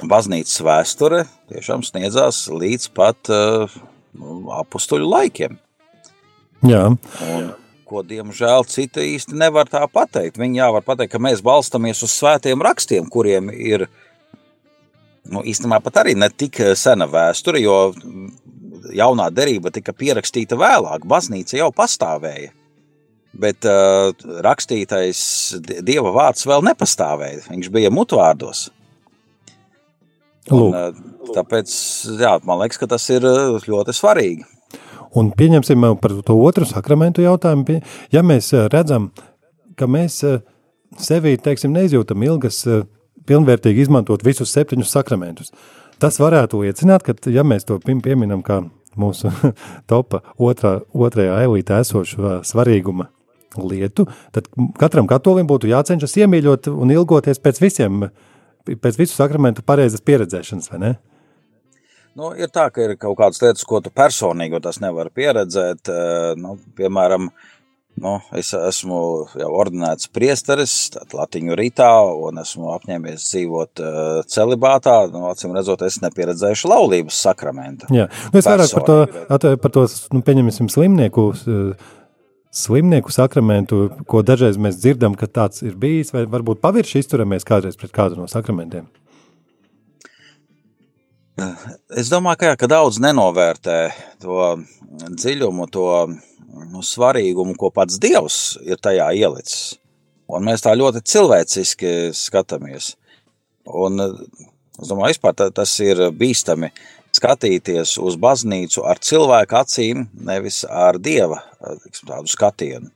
baznīcas 0.00 0.60
vēsture 0.64 1.24
tiešām 1.52 1.82
sniedzās 1.86 2.44
līdz 2.52 2.88
pat 2.96 3.32
uh, 3.32 3.72
apstuļu 4.62 5.08
laikiem. 5.08 5.58
Jā. 6.68 6.84
Un, 7.26 7.50
ko, 7.88 8.04
diemžēl, 8.06 8.64
citi 8.70 9.08
īsti 9.16 9.36
nevar 9.36 9.68
tā 9.70 9.82
pateikt. 9.90 10.40
Viņi 10.40 10.62
jā, 10.62 10.70
var 10.72 10.86
pateikt, 10.86 11.12
ka 11.14 11.22
mēs 11.22 11.42
balstamies 11.44 12.04
uz 12.06 12.14
svētiem 12.14 12.62
rakstiem, 12.64 13.10
kuriem 13.12 13.50
ir 13.52 13.88
nu, 15.28 15.42
īstenībā 15.42 15.82
pat 15.84 16.02
arī 16.04 16.16
ne 16.18 16.30
tik 16.30 16.62
sena 16.78 17.08
vēsture, 17.10 17.60
jo 17.62 17.92
jaunā 18.94 19.28
derība 19.34 19.72
tika 19.74 19.94
pierakstīta 19.96 20.58
vēlāk, 20.58 21.06
baznīca 21.08 21.58
jau 21.60 21.70
pastāvēja 21.74 22.54
bet 23.32 23.64
uh, 23.68 24.12
rakstītais 24.44 25.22
dieva 25.84 26.12
vārds 26.14 26.46
vēl 26.48 26.64
nepastāvēja. 26.68 27.46
Viņš 27.50 27.70
bija 27.72 27.92
mutvārdos. 27.94 28.66
Un, 30.52 30.72
uh, 30.74 31.28
tāpēc 31.32 31.72
jā, 32.20 32.36
man 32.46 32.62
liekas, 32.62 32.80
ka 32.80 32.90
tas 32.90 33.06
ir 33.14 33.24
uh, 33.28 33.56
ļoti 33.62 33.94
svarīgi. 33.96 34.48
Un 35.18 35.30
pieņemsim 35.36 35.86
uh, 35.86 35.94
par 36.00 36.16
to 36.26 36.36
otru 36.40 36.68
sakramentu 36.68 37.24
jautājumu. 37.24 37.80
Ja 38.12 38.24
mēs 38.26 38.52
uh, 38.56 38.66
redzam, 38.72 39.10
ka 39.78 39.88
mēs 39.88 40.20
sevī 41.00 41.38
teiksim, 41.40 41.72
neizjūtam 41.72 42.20
ilgas 42.26 42.60
pilnvērtīgi 43.28 43.86
izmantot 43.86 44.24
visus 44.26 44.52
septiņus 44.52 44.92
sakramentus, 44.92 45.52
tas 46.02 46.18
varētu 46.20 46.60
liecināt, 46.64 47.06
ka 47.06 47.14
ja 47.32 47.46
mēs 47.46 47.64
to 47.64 47.78
pieminam 47.80 48.42
kā 48.44 48.60
mūsu 48.98 49.32
topa 49.90 50.20
otrā, 50.36 50.80
otrajā 50.92 51.38
elītē 51.46 51.80
esošu 51.80 52.40
svarīguma 52.44 53.08
lietu, 53.60 54.08
tad 54.34 54.48
katram 54.80 55.08
katolim 55.10 55.48
būtu 55.50 55.70
jācenšas 55.70 56.18
iemīļot 56.24 56.70
un 56.72 56.94
ilgoties 56.94 57.42
pēc 57.42 57.62
visiem, 57.62 58.04
pēc 58.68 59.00
visu 59.00 59.16
sakramentu 59.16 59.64
pareizas 59.66 60.04
pieredzēšanas, 60.04 60.70
vai 60.72 60.84
ne? 60.86 60.92
Nu, 62.18 62.34
ir 62.36 62.50
tā, 62.52 62.66
ka 62.68 62.84
ir 62.84 62.98
kaut 63.00 63.16
kādas 63.22 63.40
lietas, 63.40 63.64
ko 63.64 63.80
tu 63.80 63.88
personīgi 63.94 64.60
nevari 64.84 65.12
pieredzēt. 65.16 65.88
Nu, 66.36 66.58
piemēram, 66.76 67.30
nu, 68.04 68.12
es 68.36 68.50
esmu 68.56 68.98
jau 69.40 69.48
ordinēts 69.62 70.10
priesteris, 70.12 70.74
Latviju 71.16 71.56
rītā, 71.56 71.88
un 72.26 72.42
esmu 72.42 72.74
apņēmies 72.74 73.24
dzīvot 73.30 73.82
celibātā. 74.28 74.98
Nu, 75.14 75.24
acīm 75.30 75.56
redzot, 75.56 75.86
es 75.88 76.02
nepieredzējuši 76.04 76.68
laulības 76.68 77.22
sakramentu. 77.30 77.88
Jā, 77.96 78.10
nu, 78.28 78.42
es 78.42 78.50
vairāk 78.50 78.76
par 78.76 78.88
to, 78.90 79.56
par 79.64 79.76
to 79.78 79.88
nu, 80.12 80.20
pieņemsim 80.28 80.68
slimnieku 80.72 81.30
slimnieku 82.52 83.12
sakramentu, 83.12 83.86
ko 84.08 84.22
dažreiz 84.26 84.58
mēs 84.60 84.78
dzirdam, 84.80 85.16
ka 85.18 85.26
tāds 85.26 85.64
ir 85.64 85.76
bijis, 85.80 86.12
vai 86.12 86.26
varbūt 86.28 86.60
pavirši 86.62 87.00
izturamies 87.00 87.48
kādreiz 87.48 87.78
pret 87.80 87.94
kādu 87.94 88.20
no 88.20 88.28
sakramentiem? 88.30 88.86
Es 91.96 92.10
domāju, 92.12 92.42
ka, 92.42 92.50
jā, 92.50 92.58
ka 92.60 92.68
daudz 92.70 93.00
nenovērtē 93.02 93.78
to 94.20 94.52
dziļumu, 95.08 95.66
to 95.72 95.86
nu, 96.12 96.82
svarīgumu, 96.84 97.56
ko 97.58 97.72
pats 97.74 97.96
Dievs 98.02 98.58
ir 98.68 98.80
tajā 98.82 99.08
ielicis. 99.16 99.78
Un 100.32 100.44
mēs 100.46 100.64
tā 100.64 100.74
ļoti 100.76 101.02
cilvēciski 101.08 102.12
skatāmies. 102.16 102.92
Un, 103.64 104.00
es 104.02 104.90
domāju, 104.90 105.16
vispār 105.16 105.36
tas 105.56 105.72
ir 105.84 106.04
bīstami 106.16 106.72
skatīties 107.22 107.94
uz 108.02 108.16
baznīcu 108.18 108.82
ar 108.88 108.98
cilvēku 108.98 109.54
acīm, 109.60 110.06
nevis 110.26 110.64
ar 110.66 110.98
dieva 110.98 111.38
tiksim, 111.84 112.08
tādu 112.10 112.30
skatienu. 112.30 112.90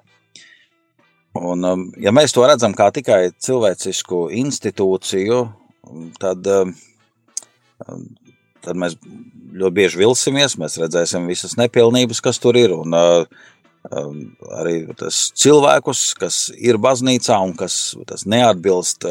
Un, 1.36 1.62
um, 1.68 1.82
ja 2.00 2.10
mēs 2.16 2.32
to 2.34 2.46
redzam 2.48 2.74
kā 2.74 2.88
tikai 2.96 3.28
cilvēcisku 3.44 4.26
institūciju, 4.40 5.42
tad, 6.18 6.48
um, 6.48 6.72
tad 8.64 8.80
mēs 8.80 8.96
ļoti 9.56 9.74
bieži 9.76 10.00
vilsimies, 10.00 10.56
mēs 10.58 10.78
redzēsim 10.80 11.28
visas 11.28 11.54
nepilnības, 11.60 12.22
kas 12.24 12.40
tur 12.42 12.56
ir. 12.58 12.72
Un, 12.74 12.96
uh, 12.96 13.28
um, 13.92 14.22
arī 14.58 14.80
tas 14.98 15.26
cilvēkus, 15.36 16.06
kas 16.18 16.46
ir 16.56 16.80
baznīcā 16.82 17.36
un 17.44 17.52
kas 17.60 18.24
neatbilst 18.26 19.06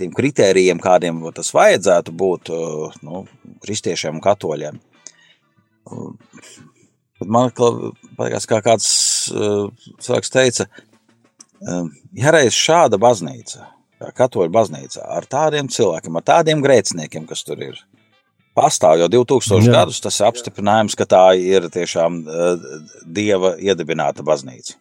tiem 0.00 0.12
kritērijiem, 0.16 0.80
kādiem 0.82 1.22
tas 1.36 1.52
vajadzētu 1.54 2.14
būt 2.16 2.50
uh, 2.54 2.98
nu, 3.06 3.24
kristiešiem 3.64 4.18
un 4.18 4.24
katoļiem. 4.24 4.80
Man 7.26 7.50
liekas, 7.52 8.48
kā 8.48 8.60
kāds 8.64 8.88
uh, 9.34 9.68
cilvēks 10.00 10.32
teica, 10.32 10.66
um, 11.60 11.90
ja 12.16 12.32
reiz 12.34 12.56
šāda 12.56 13.00
baznīca, 13.00 13.66
kā 14.00 14.12
katoļu 14.22 14.52
baznīca, 14.54 15.04
ar 15.18 15.28
tādiem 15.28 15.68
cilvēkiem, 15.72 16.16
ar 16.16 16.28
tādiem 16.32 16.62
grēciniekiem, 16.64 17.26
kas 17.28 17.44
tur 17.44 17.60
ir, 17.64 17.80
pastāv 18.56 19.02
jau 19.02 19.10
2000 19.12 19.68
Jā. 19.68 19.74
gadus, 19.80 20.00
tas 20.02 20.20
ir 20.20 20.28
apstiprinājums, 20.30 20.96
ka 20.98 21.08
tā 21.08 21.24
ir 21.38 21.68
tiešām 21.72 22.22
uh, 22.24 22.70
dieva 23.04 23.56
iedibināta 23.60 24.24
baznīca. 24.26 24.78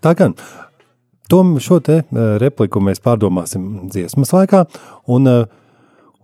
Tā 0.00 0.14
gan. 0.16 0.36
To 1.30 1.40
šo 1.62 1.78
te 1.84 2.02
repliku 2.42 2.82
mēs 2.82 3.02
pārdomāsim 3.04 3.88
dziesmas 3.90 4.32
laikā, 4.34 4.64
un, 5.14 5.30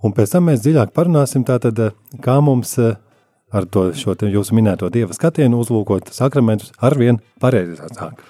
un 0.02 0.14
pēc 0.16 0.34
tam 0.34 0.48
mēs 0.50 0.64
dziļāk 0.64 0.94
parunāsim 0.96 1.46
tātad, 1.46 1.78
kā 2.24 2.38
mums 2.42 2.74
ar 3.56 3.68
to 3.70 3.90
šo 3.94 4.16
jūsu 4.26 4.56
minēto 4.58 4.90
dieva 4.90 5.14
skatienu 5.14 5.60
uzlūkot 5.62 6.10
sakramentus 6.14 6.74
arvien 6.82 7.20
pareizāk. 7.40 8.24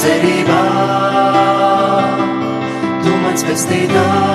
cerībā, 0.00 0.60
tu 3.04 3.16
mans 3.26 3.48
pestītājs. 3.50 4.29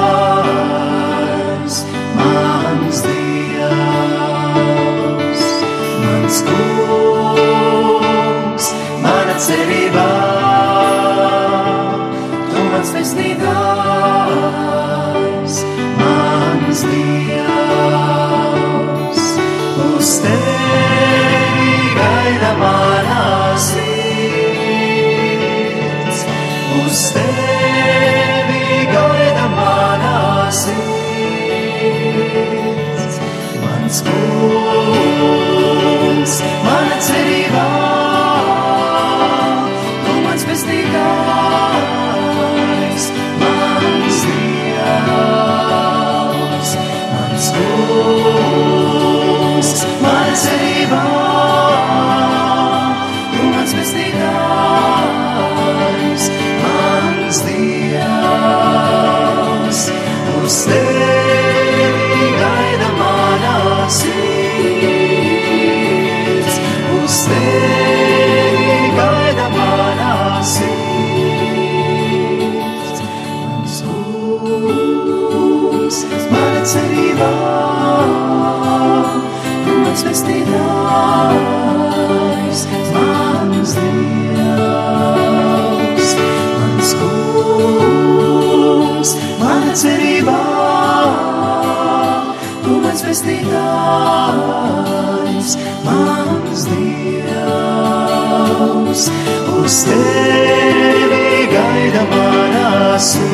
uz 99.76 99.82
tevi 99.84 101.48
gaida 101.52 102.04
manā 102.08 102.96
sirds, 103.10 103.26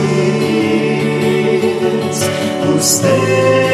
uz 2.73 2.89
tevi. 3.05 3.70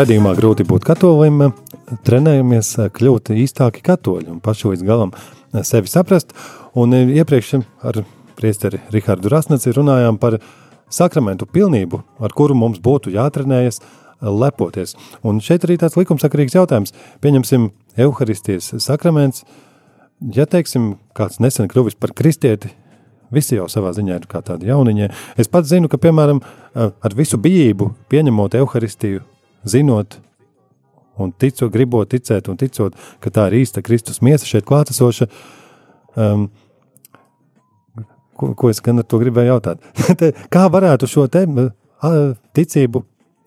Radījumā 0.00 0.30
grūti 0.32 0.64
būt 0.64 0.86
katolim, 0.88 1.42
trenējamies 2.08 2.70
kļūt 2.96 3.34
īstāki 3.34 3.82
katoļi 3.84 4.30
un 4.32 4.38
paši 4.40 4.70
līdz 4.70 4.84
galam 4.88 5.10
sevi 5.66 5.90
saprast. 5.92 6.30
Un 6.72 6.94
iepriekš 6.96 7.58
ar 7.84 7.98
priesteri 8.38 8.78
Rihardu 8.94 9.28
Rasnaci 9.28 9.74
runājām 9.76 10.16
par 10.22 10.38
sakramentu 10.88 11.44
pilnību, 11.52 12.00
ar 12.16 12.32
kuru 12.32 12.56
mums 12.56 12.80
būtu 12.80 13.12
jātrenējas 13.12 13.82
lepoties. 14.24 14.94
Un 15.20 15.42
šeit 15.44 15.66
arī 15.68 15.76
tāds 15.82 15.98
likumsakarīgs 16.00 16.56
jautājums. 16.56 16.94
Pieņemsim 17.20 17.66
Euharistijas 18.00 18.70
sakraments. 18.80 19.44
Ja, 20.32 20.46
teiksim, 20.48 20.94
kāds 21.12 21.42
nesen 21.44 21.68
kļuvis 21.68 21.98
par 22.00 22.14
kristieti, 22.16 22.70
visi 23.28 23.58
jau 23.58 23.68
savā 23.68 23.92
ziņā 23.98 24.16
ir 24.22 24.24
kā 24.32 24.40
tādi 24.48 24.72
jauniņi. 24.72 25.10
Es 25.36 25.52
pats 25.52 25.68
zinu, 25.74 25.92
ka, 25.92 26.00
piemēram, 26.00 26.40
ar 26.72 27.18
visu 27.18 27.36
bijību 27.36 27.90
pieņemot 28.08 28.56
Euharistiju, 28.62 29.26
zinot 29.64 30.18
un 31.20 31.32
ticot, 31.36 31.68
gribot 31.72 32.08
ticēt 32.08 32.48
un 32.48 32.56
ticot, 32.60 32.96
ka 33.20 33.32
tā 33.34 33.48
ir 33.50 33.60
īsta 33.60 33.82
Kristus 33.84 34.22
miesa 34.24 34.48
šeit 34.48 34.64
klātesoša, 34.68 35.28
um, 36.16 36.48
ko, 38.38 38.54
ko 38.56 38.72
es 38.72 38.80
gan 38.80 39.02
ar 39.02 39.08
to 39.08 39.20
gribēju 39.20 39.52
jautāt? 39.52 39.84
Kā 40.54 40.64
varētu 40.72 41.10
šo 41.10 41.26
te 41.28 41.44
ticību 42.56 43.04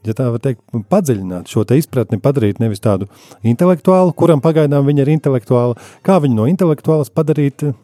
ja 0.08 0.15
tā 0.17 0.28
var 0.34 0.41
teikt, 0.43 0.62
padziļināt 0.91 1.52
šo 1.52 1.63
izpratni, 1.78 2.19
padarīt 2.21 2.60
nevis 2.63 2.84
tādu 2.84 3.08
intelektuālu, 3.47 4.13
kuram 4.17 4.43
pagaidām 4.43 4.86
viņa 4.88 5.06
ir 5.06 5.13
intelektuāla, 5.15 5.78
kā 6.06 6.19
viņu 6.23 6.38
no 6.38 6.47
intelektuālas 6.52 7.12
padarīt 7.13 7.69
eh, 7.69 7.78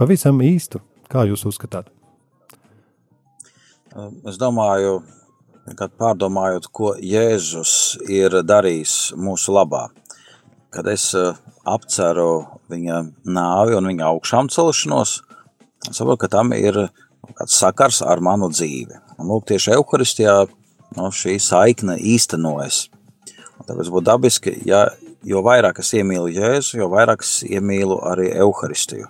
pavisam 0.00 0.40
īstu. 0.46 0.82
Kā 1.10 1.24
jūs 1.26 1.42
uzskatāt? 1.48 1.88
Es 4.30 4.36
domāju, 4.38 5.00
kad 5.78 5.92
pārdomājot, 6.00 6.68
ko 6.72 6.94
Jēzus 6.98 7.98
ir 8.10 8.40
darījis 8.46 9.12
mūsu 9.18 9.54
labā, 9.54 9.88
kad 10.74 10.88
es 10.90 11.10
eh, 11.18 11.34
apceru 11.68 12.46
viņa 12.70 13.02
nāvi 13.26 13.76
un 13.78 13.90
viņa 13.90 14.08
augšām 14.10 14.50
celšanos, 14.52 15.20
saprotu, 15.90 16.22
ka 16.24 16.32
tam 16.38 16.54
ir 16.56 16.86
kāds 17.36 17.58
sakars 17.58 18.00
ar 18.02 18.22
manu 18.24 18.50
dzīvi. 18.52 18.98
Un 19.20 19.30
lūk, 19.30 19.46
tieši 19.50 19.76
Euharistijā 19.76 20.36
no 20.96 21.12
šī 21.14 21.36
saikne 21.42 21.98
īstenojas. 21.98 22.88
Un 23.60 23.68
tāpēc 23.68 23.90
būtu 23.92 24.08
dabiski, 24.08 24.56
ja 24.66 24.86
jo 25.26 25.42
vairāk 25.44 25.80
es 25.82 25.92
iemīlu 25.96 26.30
Jēzu, 26.32 26.78
jo 26.80 26.90
vairāk 26.92 27.24
es 27.24 27.40
iemīlu 27.46 27.98
arī 28.08 28.30
Euharistiju. 28.40 29.08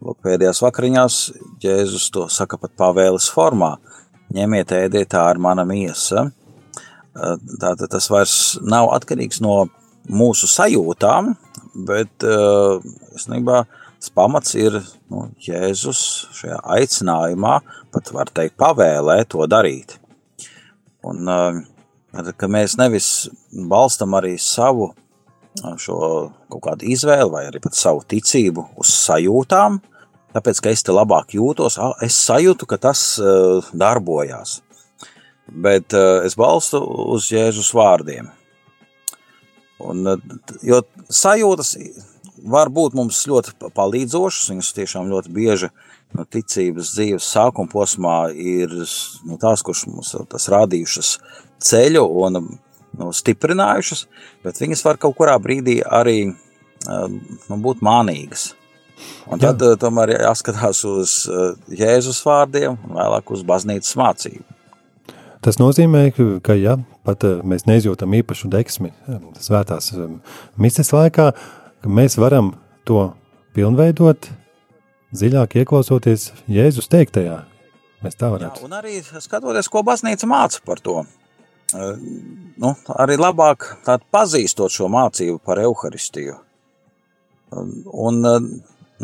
Lūk, 0.00 0.16
pēdējās 0.24 0.62
vakariņās 0.64 1.16
Jēzus 1.60 2.08
to 2.14 2.26
saka 2.32 2.56
pat 2.60 2.72
pavēles 2.80 3.28
formā. 3.32 3.74
Ņemiet, 4.30 4.70
ēdiet, 4.76 5.08
tā 5.10 5.24
ir 5.32 5.40
mana 5.42 5.64
miesa. 5.66 6.28
Tātad 7.14 7.88
tas 7.90 8.06
vairs 8.12 8.34
nav 8.62 8.92
atkarīgs 8.94 9.40
no 9.42 9.64
mūsu 10.06 10.46
sajūtām, 10.50 11.32
bet 11.88 12.26
īstenībā 12.26 13.64
tas 13.66 14.12
pamats 14.14 14.54
ir 14.54 14.78
nu, 15.10 15.26
Jēzus 15.42 16.04
šajā 16.38 16.60
aicinājumā, 16.76 17.58
pat 17.90 18.14
var 18.14 18.30
teikt, 18.32 18.56
pavēlē 18.60 19.18
to 19.28 19.44
darīt. 19.50 19.98
Un, 21.02 21.26
ka 22.14 22.50
mēs 22.50 22.78
nevis 22.78 23.10
balstam 23.50 24.14
arī 24.18 24.36
savu 24.38 24.92
šo 25.58 25.98
kaut 26.50 26.62
kādu 26.62 26.86
izvēli 26.94 27.30
vai 27.32 27.46
arī 27.48 27.60
pat 27.62 27.74
savu 27.74 28.04
ticību 28.06 28.68
uz 28.78 28.92
sajūtām, 28.94 29.80
tāpēc, 30.34 30.60
ka 30.62 30.74
es 30.74 30.84
te 30.86 30.94
labāk 30.94 31.34
jūtos, 31.36 31.78
es 32.04 32.18
sajūtu, 32.26 32.68
ka 32.70 32.80
tas 32.88 33.04
darbojās. 33.72 34.60
Bet 35.50 35.96
es 35.96 36.36
balstu 36.38 36.78
uz 37.10 37.30
Jēzus 37.32 37.72
vārdiem. 37.74 38.30
Un, 39.80 40.04
jo 40.62 40.82
sajūtas 41.08 41.74
var 42.44 42.70
būt 42.72 42.94
mums 42.96 43.20
ļoti 43.28 43.56
palīdzošas, 43.74 44.50
viņas 44.52 44.74
tiešām 44.76 45.08
ļoti 45.10 45.32
bieži 45.34 45.70
nu, 46.16 46.24
ticības 46.24 46.92
dzīves 46.94 47.28
sākuma 47.34 47.70
posmā 47.70 48.16
ir 48.34 48.72
nu, 49.26 49.38
tās, 49.40 49.64
kuras 49.66 49.86
mums 49.88 50.14
tas 50.30 50.48
rādījušas 50.52 51.14
ceļu 51.70 52.04
un 52.24 52.40
nu, 52.40 53.10
stiprinājušas, 53.14 54.06
bet 54.44 54.60
viņas 54.62 54.84
var 54.86 55.00
kaut 55.00 55.16
kurā 55.18 55.36
brīdī 55.42 55.80
arī 55.84 56.18
nu, 56.30 57.60
būt 57.60 57.84
mānīgas. 57.84 58.50
Un 59.30 59.42
tad 59.42 59.62
Jā. 59.62 59.74
tomēr 59.80 60.16
jāskatās 60.18 60.84
uz 60.88 61.18
Jēzus 61.68 62.22
vārdiem 62.26 62.74
un 62.74 62.96
vēlāk 62.98 63.30
uz 63.34 63.44
baznīcas 63.46 63.96
mācību. 64.00 64.44
Tas 65.40 65.56
nozīmē, 65.56 66.10
ka 66.44 66.56
ja 66.58 66.76
pat 67.06 67.24
mēs 67.48 67.64
neizjūtam 67.68 68.12
īpašu 68.18 68.50
deksmi 68.52 68.90
svētās 69.40 69.92
mises 70.60 70.92
laikā, 70.92 71.30
mēs 71.88 72.18
varam 72.20 72.52
to 72.84 73.06
pilnveidot 73.56 74.28
dziļāk 75.16 75.56
ieklausoties 75.62 76.30
Jēzus 76.50 76.90
teiktajā. 76.92 77.40
Mēs 78.04 78.16
tā 78.20 78.30
varētu. 78.32 78.62
Jā, 78.62 78.68
un 78.68 78.76
arī 78.76 79.00
skatoties, 79.04 79.68
ko 79.68 79.82
baznīca 79.84 80.28
māca 80.28 80.60
par 80.64 80.80
to. 80.84 81.02
Nu, 81.72 82.70
arī 82.96 83.16
labāk 83.20 83.66
pazīstot 84.12 84.72
šo 84.72 84.88
mācību 84.92 85.40
par 85.44 85.60
evaharistiju. 85.62 86.38
Un 87.52 88.22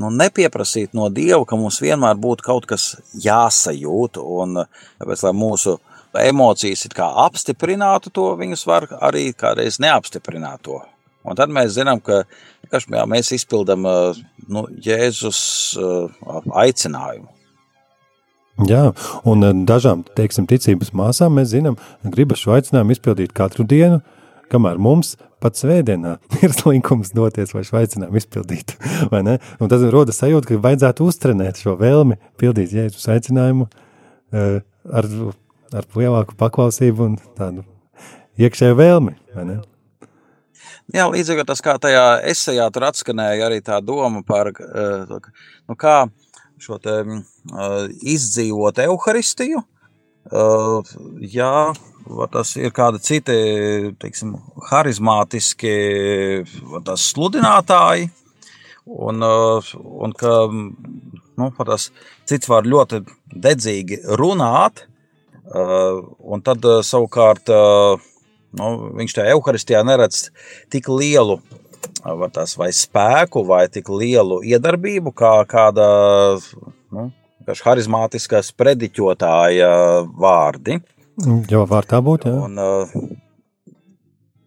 nu, 0.00 0.10
nepieprasīt 0.12 0.94
no 0.96 1.08
Dieva, 1.12 1.42
ka 1.48 1.58
mums 1.58 1.80
vienmēr 1.82 2.18
būtu 2.20 2.46
kaut 2.46 2.66
kas 2.70 2.94
jāsajūt, 3.24 4.20
un 4.20 4.62
tāpēc, 4.64 5.24
lai 5.26 5.34
mūsu 5.36 5.78
emocijas 6.16 6.86
apstiprinātu 6.96 8.12
to, 8.14 8.30
viņas 8.40 8.66
var 8.68 8.88
arī 9.00 9.30
kādreiz 9.36 9.80
neapstiprināt 9.82 10.64
to. 10.68 10.80
Un 11.26 11.34
tad 11.34 11.50
mēs 11.50 11.74
zinām, 11.74 12.00
ka 12.00 12.22
jā, 12.70 13.06
mēs 13.10 13.32
izpildām 13.34 13.82
nu, 13.82 14.66
Jēzus 14.82 15.40
aicinājumu. 16.54 17.32
Jā, 18.70 18.86
un 19.28 19.44
dažām 19.68 20.06
teiksim, 20.16 20.46
ticības 20.48 20.94
māsām 20.96 21.34
mēs 21.36 21.50
zinām, 21.52 21.74
gribam 22.04 22.38
šo 22.40 22.54
aicinājumu 22.56 22.94
izpildīt 22.94 23.34
katru 23.36 23.66
dienu, 23.68 23.98
kamēr 24.52 24.80
mums 24.80 25.16
pat 25.46 25.62
svētdienā 25.62 26.16
ir 26.44 26.56
slinkums 26.56 27.14
doties 27.16 27.54
vai 27.54 27.62
aicinājumu 27.62 28.20
izpildīt. 28.20 28.76
Un 29.62 29.72
tad 29.72 29.86
rodas 29.94 30.20
sajūta, 30.20 30.50
ka 30.50 30.60
vajadzētu 30.66 31.06
uztrenēt 31.06 31.62
šo 31.62 31.78
vēlmi 31.80 32.18
pildīt 32.40 32.74
Jēzus 32.76 33.08
aicinājumu 33.14 33.70
ar, 34.34 35.08
ar 35.72 35.88
lielāku 35.96 36.36
paklausību 36.38 37.08
un 37.08 37.16
tādu 37.38 37.64
iekšēju 38.42 38.76
vēlmi. 38.78 39.16
Jā, 40.94 41.08
līdzīgi 41.10 41.42
tas, 41.48 41.62
kā 41.64 41.74
tajā 41.82 42.04
esejā 42.30 42.68
tur 42.70 42.86
atskanēja 42.86 43.48
arī 43.48 43.58
tā 43.64 43.80
doma 43.82 44.22
par, 44.26 44.52
eh, 44.54 45.32
nu, 45.66 45.74
kā 45.74 46.06
šo 46.62 46.78
te 46.78 47.00
eh, 47.02 47.88
izdzīvot 48.14 48.78
evaharistiju, 48.84 49.64
eh, 50.30 50.94
jā, 51.34 51.56
tas 52.32 52.54
ir 52.58 52.74
kādi 52.76 53.02
citi, 53.02 53.36
teiksim, 54.00 54.34
harizmātiski 54.70 55.76
tas 56.86 57.06
sludinātāji, 57.12 58.10
un, 58.86 59.22
un 59.26 60.16
ka, 60.18 60.34
nu, 60.50 61.52
tas 61.70 61.88
cits 62.28 62.50
var 62.50 62.68
ļoti 62.68 63.02
dedzīgi 63.34 64.02
runāt, 64.20 64.86
un 65.46 66.42
tad 66.46 66.64
savukārt 66.86 67.50
Nu, 68.56 68.72
viņš 68.96 69.18
tajā 69.18 69.34
evaharistijā 69.34 69.82
neredz 69.84 70.30
tik 70.72 70.88
lielu 70.88 71.36
vai, 72.02 72.28
tās, 72.32 72.54
vai 72.56 72.70
spēku, 72.72 73.42
vai 73.48 73.66
tik 73.72 73.90
lielu 73.92 74.40
iedarbību, 74.48 75.12
kā 75.16 75.32
kāda 75.50 75.88
nu, 76.96 77.10
harizmātiskā 77.46 78.40
sprediķotāja 78.46 79.70
vārdi. 80.16 80.80
Jo 81.24 81.64
var 81.68 81.86
tā 81.88 82.02
būt. 82.04 82.26
Jā. 82.28 82.44
Un, 82.44 83.14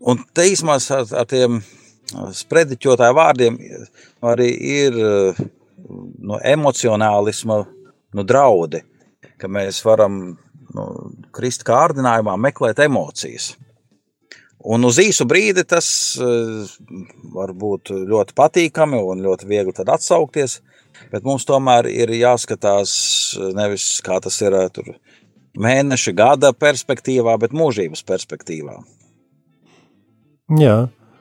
un 0.05 0.19
te 0.38 0.45
īsumā 0.51 0.77
ar, 0.77 1.08
ar 1.23 1.29
tiem 1.29 1.62
sprediķotāju 2.10 3.15
vārdiem 3.17 3.58
arī 4.25 4.49
ir 4.84 4.99
no 6.19 6.38
emocionālisma 6.45 7.63
nu, 8.13 8.25
draudi, 8.25 8.84
ka 9.41 9.49
mēs 9.49 9.82
varam 9.86 10.19
nu, 10.75 10.86
krist 11.36 11.65
kārdinājumā 11.67 12.38
meklēt 12.38 12.82
emocijas. 12.86 13.53
Un 14.60 14.84
uz 14.84 14.99
īsu 14.99 15.23
brīdi 15.29 15.63
tas 15.63 15.88
uh, 16.19 16.67
var 17.34 17.53
būt 17.55 17.93
ļoti 17.95 18.36
patīkami 18.36 18.99
un 18.99 19.23
ļoti 19.23 19.47
viegli 19.47 19.73
atsaukties, 19.86 20.60
bet 21.13 21.23
mums 21.23 21.47
tomēr 21.47 21.88
ir 21.89 22.12
jāskatās 22.17 22.91
nevis 23.55 24.01
kā 24.03 24.19
tas 24.19 24.41
ir 24.43 24.58
tur, 24.75 24.91
mēneša, 25.62 26.13
gada 26.17 26.54
perspektīvā, 26.56 27.36
bet 27.41 27.56
mūžības 27.56 28.04
perspektīvā. 28.08 28.78
Jā. 30.60 30.78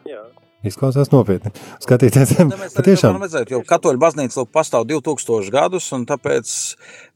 Jā. 0.09 0.23
Izklausās 0.67 1.11
nopietni. 1.13 1.53
Skatīties, 1.85 2.35
patiešām. 2.77 3.19
Redzēt, 3.23 3.53
jo 3.53 3.61
katoļu 3.67 4.01
baznīca 4.03 4.41
lūk, 4.41 4.53
pastāv 4.55 4.87
2000 4.89 5.53
gadus, 5.55 5.91
un 5.97 6.07
tāpēc 6.09 6.53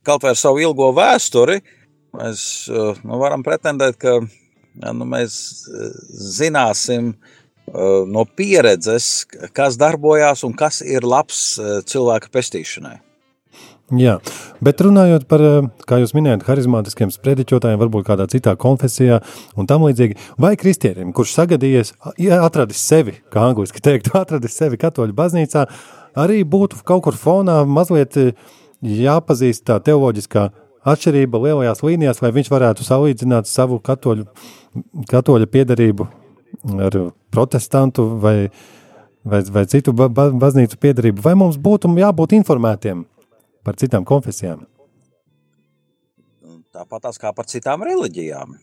kaut 0.06 0.26
vai 0.26 0.34
ar 0.34 0.40
savu 0.40 0.62
ilgo 0.62 0.92
vēsturi 0.96 1.62
mēs 2.12 2.42
nu, 3.02 3.16
varam 3.20 3.44
pretendēt, 3.44 3.96
ka 4.00 4.18
ja, 4.20 4.92
nu, 4.92 5.06
mēs 5.08 5.34
zināsim 6.36 7.14
no 7.72 8.26
pieredzes, 8.36 9.24
kas 9.56 9.78
darbojās 9.80 10.44
un 10.44 10.52
kas 10.58 10.82
ir 10.84 11.06
labs 11.08 11.54
cilvēka 11.88 12.28
pestīšanai. 12.34 12.98
Jā, 13.90 14.14
bet 14.62 14.80
runājot 14.80 15.26
par, 15.28 15.42
eh, 15.42 15.66
kā 15.84 15.98
jūs 16.00 16.14
minējāt, 16.16 16.46
harizmātiskiem 16.46 17.10
sprediķotājiem, 17.12 17.80
varbūt 17.80 18.06
kādā 18.06 18.24
citā 18.30 18.54
konfesijā 18.56 19.20
un 19.56 19.66
tam 19.66 19.82
līdzīgi, 19.82 20.16
vai 20.38 20.54
kristietim, 20.56 21.12
kurš 21.12 21.34
sagadījies, 21.36 21.92
atradis 22.40 22.80
sevi, 22.80 23.18
kā 23.30 23.50
angliski 23.50 23.82
teikt, 23.82 24.08
atradis 24.22 24.56
sevi 24.56 24.78
katoļu 24.80 25.12
baznīcā, 25.12 25.66
arī 26.16 26.40
būtu 26.44 26.80
kaut 26.84 27.02
kur 27.04 27.12
fonā 27.12 27.66
mazliet 27.66 28.16
eh, 28.16 28.32
jāpazīst 28.80 29.66
tā 29.68 29.76
teoloģiskā 29.82 30.48
atšķirība 30.88 31.42
lielajās 31.42 31.84
līnijās, 31.84 32.22
lai 32.22 32.32
viņš 32.32 32.50
varētu 32.50 32.86
salīdzināt 32.86 33.46
savu 33.46 33.78
katoļu, 33.78 34.26
katoļa 35.10 35.46
piedarību 35.52 36.08
ar 36.80 36.98
protestantu 37.30 38.08
vai, 38.22 38.50
vai, 39.24 39.42
vai 39.52 39.66
citu 39.66 39.92
ba 39.92 40.08
baznīcu 40.08 40.80
piedarību, 40.80 41.22
vai 41.22 41.36
mums 41.36 41.60
būtu 41.60 41.92
jābūt 41.98 42.38
informētiem 42.40 43.04
par 43.64 43.78
citām 43.80 44.06
konfesijām? 44.08 44.66
Tāpat 46.72 47.10
kā 47.20 47.32
par 47.36 47.48
citām 47.50 47.84
reliģijām. 47.84 48.56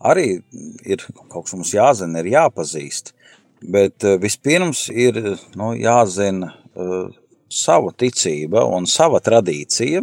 Arī 0.00 0.40
ir 0.88 1.02
kaut 1.28 1.44
kas 1.44 1.54
mums 1.54 1.72
jāzina, 1.74 2.22
ir 2.22 2.32
jāpazīst. 2.32 3.12
Bet 3.60 4.06
eh, 4.08 4.16
vispirms 4.20 4.86
ir 4.88 5.18
nu, 5.58 5.74
jāzina 5.76 6.54
uh, 6.72 7.10
sava 7.52 7.92
ticība 7.92 8.62
un 8.64 8.86
sava 8.88 9.20
tradīcija, 9.20 10.00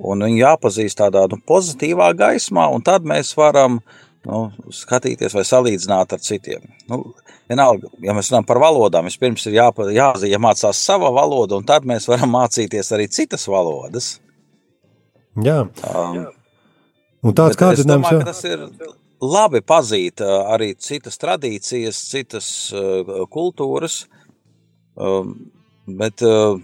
un 0.00 0.24
viņi 0.24 0.40
jāpazīst 0.40 1.00
tādā 1.02 1.26
nu, 1.28 1.40
pozitīvā 1.46 2.08
gaismā, 2.16 2.70
un 2.72 2.84
tad 2.86 3.04
mēs 3.04 3.34
varam 3.36 3.80
nu, 4.28 4.40
skatīties 4.74 5.34
vai 5.36 5.44
salīdzināt 5.46 6.14
ar 6.16 6.22
citiem. 6.24 6.64
Nu, 6.90 7.02
vienalga, 7.50 7.90
ja 8.04 8.14
mēs 8.16 8.30
runājam 8.30 8.48
par 8.48 8.60
valodām, 8.62 9.08
vispirms 9.08 9.46
ir 9.48 9.58
jā, 9.58 9.68
jāmācās 10.28 10.82
sava 10.84 11.10
valoda, 11.14 11.58
un 11.60 11.68
tad 11.68 11.88
mēs 11.88 12.08
varam 12.10 12.34
mācīties 12.36 12.92
arī 12.96 13.08
citas 13.12 13.46
valodas. 13.50 14.18
Jā. 15.40 15.62
Um, 15.88 16.24
un 17.24 17.36
tāds 17.38 17.56
jā. 17.56 18.24
Tas 18.26 18.42
ir 18.48 18.66
labi 19.20 19.62
pazīt 19.64 20.24
uh, 20.24 20.50
arī 20.52 20.72
citas 20.80 21.20
tradīcijas, 21.20 22.00
citas 22.10 22.48
uh, 22.74 23.14
kultūras, 23.32 24.02
um, 24.96 25.36
bet 26.00 26.24
uh, 26.26 26.58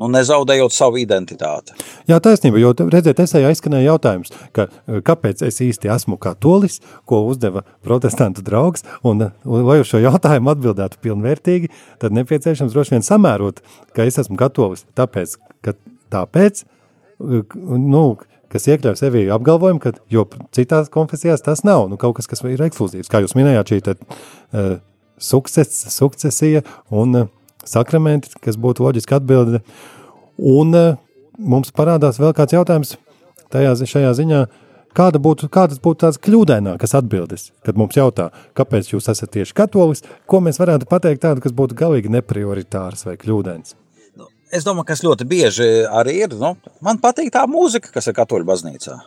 nu, 0.00 0.08
nezaudējot 0.14 0.74
savu 0.74 1.00
identitāti. 1.02 1.76
Jā, 2.10 2.20
taisnība, 2.24 2.60
jo 2.62 2.72
redziet, 2.92 3.20
es 3.22 3.34
aizskanēju 3.36 3.90
jautājums, 3.90 4.32
ka, 4.56 4.66
e, 4.88 5.02
kāpēc 5.06 5.44
es 5.46 5.60
īsti 5.64 5.92
esmu 5.92 6.18
katolis, 6.20 6.80
ko 7.08 7.22
uzdeva 7.28 7.64
protestantu 7.86 8.44
draugs, 8.46 8.86
un, 9.06 9.28
un 9.44 9.68
lai 9.68 9.80
uz 9.82 9.90
šo 9.90 10.00
jautājumu 10.02 10.54
atbildētu 10.54 11.00
pilnvērtīgi, 11.04 11.70
tad 12.02 12.16
nepieciešams 12.16 12.74
droši 12.74 12.96
vien 12.96 13.06
samērot, 13.06 13.62
ka 13.96 14.08
es 14.08 14.18
esmu 14.22 14.40
katolis, 14.40 14.86
tāpēc, 14.98 15.36
ka 15.66 15.76
tāpēc, 16.16 16.64
e, 16.64 17.44
nu, 17.76 18.04
kas 18.50 18.66
iekļauj 18.66 18.98
sevī 18.98 19.26
apgalvojumu, 19.30 19.82
ka, 19.82 19.94
jo 20.10 20.26
citās 20.56 20.90
konfesijās 20.92 21.44
tas 21.46 21.62
nav, 21.66 21.86
nu, 21.90 21.98
kaut 22.00 22.18
kas, 22.18 22.28
kas 22.30 22.42
ir 22.48 22.62
ekskluzīvs, 22.66 23.10
kā 23.10 23.22
jūs 23.22 23.36
minējāt, 23.38 23.70
šī 23.70 23.78
tad 23.86 24.00
uh, 24.02 24.80
sukces, 25.22 25.70
sukcesija 25.94 26.64
un 26.90 27.14
uh, 27.14 27.28
sakramenti, 27.68 28.32
kas 28.42 28.58
būtu 28.60 28.84
loģiski 28.86 29.16
atbilde. 29.18 29.62
Un 30.40 30.74
uh, 30.76 30.98
mums 31.38 31.72
parādās 31.76 32.20
vēl 32.20 32.34
kāds 32.36 32.54
jautājums 32.56 32.96
tajā, 33.52 33.74
šajā 33.92 34.12
ziņā, 34.18 34.40
kāda 34.96 35.20
būtu, 35.22 35.50
kādas 35.52 35.80
būtu 35.82 36.04
tās 36.04 36.18
kļūdainākas 36.22 36.96
atbildes, 36.98 37.50
kad 37.66 37.78
mums 37.80 37.98
jautā, 37.98 38.30
kāpēc 38.58 38.92
jūs 38.94 39.10
esat 39.12 39.32
tieši 39.36 39.56
katolis, 39.56 40.04
ko 40.30 40.42
mēs 40.44 40.60
varētu 40.62 40.88
pateikt 40.90 41.24
tādu, 41.26 41.44
kas 41.44 41.54
būtu 41.56 41.78
galīgi 41.78 42.12
neprioritārs 42.12 43.06
vai 43.06 43.16
kļūdains. 43.20 43.76
Nu, 44.18 44.28
es 44.52 44.66
domāju, 44.66 44.90
kas 44.90 45.04
ļoti 45.06 45.28
bieži 45.30 45.70
arī 45.86 46.20
ir. 46.24 46.36
Nu, 46.40 46.56
man 46.84 47.00
patīk 47.02 47.32
tā 47.34 47.46
mūzika, 47.50 47.92
kas 47.94 48.10
ir 48.10 48.18
katoļu 48.18 48.48
baznīcā. 48.48 48.98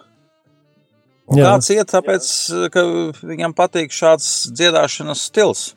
Kāds 1.33 1.69
iet, 1.71 1.87
tāpēc, 1.87 2.25
ka 2.73 2.81
viņam 3.23 3.53
patīk 3.55 3.93
šāds 3.95 4.51
dziedāšanas 4.51 5.21
stils. 5.29 5.69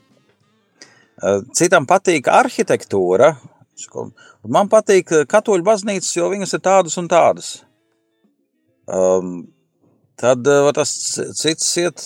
Eh, 1.16 1.42
citam 1.56 1.86
patīk 1.88 2.28
arhitektūra. 2.28 3.32
Man 4.52 4.68
patīk 4.72 5.12
eh, 5.14 5.24
katoļu 5.28 5.64
baznīcas, 5.64 6.12
jo 6.18 6.28
viņas 6.32 6.56
ir 6.58 6.64
tādas 6.64 6.96
un 7.00 7.08
tādas. 7.08 7.52
Um, 8.86 9.30
tad 10.14 10.46
uh, 10.46 10.68
tas 10.70 10.90
cits 11.34 11.72
iet, 11.82 12.04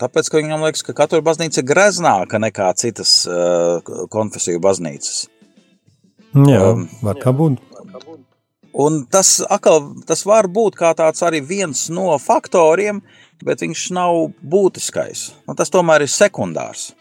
tāpēc, 0.00 0.30
ka 0.32 0.38
viņam 0.38 0.62
liekas, 0.64 0.80
ka 0.86 0.94
katoļu 0.96 1.26
baznīca 1.26 1.60
ir 1.60 1.66
greznāka 1.68 2.40
nekā 2.40 2.70
citas 2.80 3.12
uh, 3.28 3.84
konfesiju 4.08 4.62
baznīcas. 4.64 5.26
Jā, 6.32 6.62
um, 6.70 6.86
var 7.04 7.20
kā 7.20 7.34
būt. 7.36 7.60
Un 8.80 9.02
tas, 9.12 9.34
akal, 9.52 9.90
tas 10.08 10.24
var 10.24 10.48
būt 10.48 10.78
kā 10.80 10.94
tāds 10.96 11.20
arī 11.26 11.42
viens 11.44 11.88
no 11.92 12.14
faktoriem, 12.22 13.02
bet 13.44 13.60
viņš 13.66 13.84
nav 13.98 14.22
būtiskais. 14.40 15.26
Un 15.44 15.60
tas 15.60 15.74
tomēr 15.74 16.06
ir 16.06 16.12
sekundārs. 16.14 16.94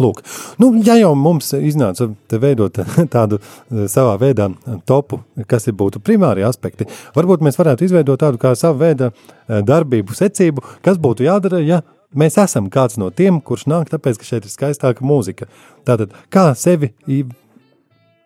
Lūk, 0.00 0.22
nu, 0.62 0.70
ja 0.84 0.96
jau 0.96 1.12
mums 1.18 1.52
iznāca 1.56 2.08
veidot 2.40 2.80
tādu 3.14 3.40
eh, 3.40 3.84
savā 3.90 4.16
veidā 4.20 4.48
topu, 4.88 5.20
kas 5.50 5.68
ir 5.68 5.76
būtu 5.80 6.00
primārie 6.04 6.46
aspekti, 6.48 6.88
varbūt 7.16 7.44
mēs 7.44 7.60
varētu 7.60 7.84
izveidot 7.84 8.22
tādu 8.22 8.40
kā 8.40 8.54
savu 8.58 8.80
veidu 8.80 9.10
eh, 9.10 9.60
darbību 9.66 10.16
secību, 10.16 10.64
kas 10.86 11.00
būtu 11.02 11.28
jādara, 11.28 11.60
ja 11.60 11.82
mēs 12.16 12.38
esam 12.40 12.70
kāds 12.72 12.96
no 13.00 13.10
tiem, 13.12 13.42
kurš 13.44 13.68
nāk 13.70 13.92
tāpēc, 13.92 14.18
ka 14.20 14.28
šeit 14.32 14.48
ir 14.48 14.54
skaistāka 14.54 15.04
mūzika. 15.06 15.50
Tātad, 15.86 16.16
kā 16.32 16.48
sevi 16.58 16.94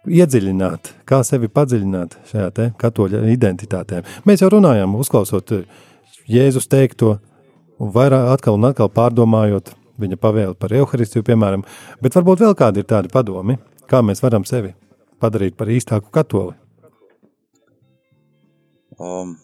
iedziļināt, 0.05 0.95
kā 1.09 1.23
sevi 1.27 1.51
padziļināt 1.53 2.19
šajā 2.31 2.71
katoļa 2.81 3.27
identitātē. 3.35 4.05
Mēs 4.29 4.45
jau 4.45 4.53
runājām, 4.55 4.95
uzklausot 5.01 5.57
Jēzus 6.31 6.71
teikto, 6.73 7.19
un 7.83 7.91
vairāk 7.93 8.31
atkal 8.37 8.57
un 8.57 8.71
atkal 8.71 8.89
pārdomājot 8.93 9.75
viņa 10.01 10.19
pavēle 10.21 10.57
par 10.59 10.75
evaharistiju, 10.75 11.25
piemēram, 11.27 11.65
bet 12.03 12.17
varbūt 12.17 12.43
vēl 12.45 12.57
kādi 12.59 12.83
ir 12.83 12.91
tādi 12.91 13.13
padomi, 13.13 13.59
kā 13.91 14.03
mēs 14.05 14.23
varam 14.25 14.47
sevi 14.49 14.75
padarīt 15.23 15.57
par 15.59 15.71
īstāku 15.73 16.11
katoli. 16.15 16.55
Um, 18.99 19.35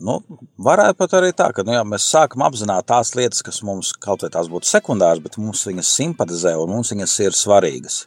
nu, 0.00 0.18
varētu 0.64 0.98
pat 1.00 1.16
arī 1.18 1.32
tā, 1.36 1.50
ka 1.56 1.64
nu, 1.66 1.74
jā, 1.76 1.82
mēs 1.88 2.08
sākam 2.12 2.44
apzināt 2.46 2.88
tās 2.88 3.12
lietas, 3.18 3.42
kas 3.44 3.60
mums 3.66 3.92
kaut 4.00 4.24
tās 4.24 4.48
būtu 4.52 4.68
sekundāras, 4.68 5.22
bet 5.24 5.38
mums 5.40 5.64
viņas 5.68 5.92
simpatizē 5.98 6.54
un 6.60 6.72
mums 6.76 6.92
viņas 6.94 7.18
ir 7.26 7.36
svarīgas. 7.36 8.04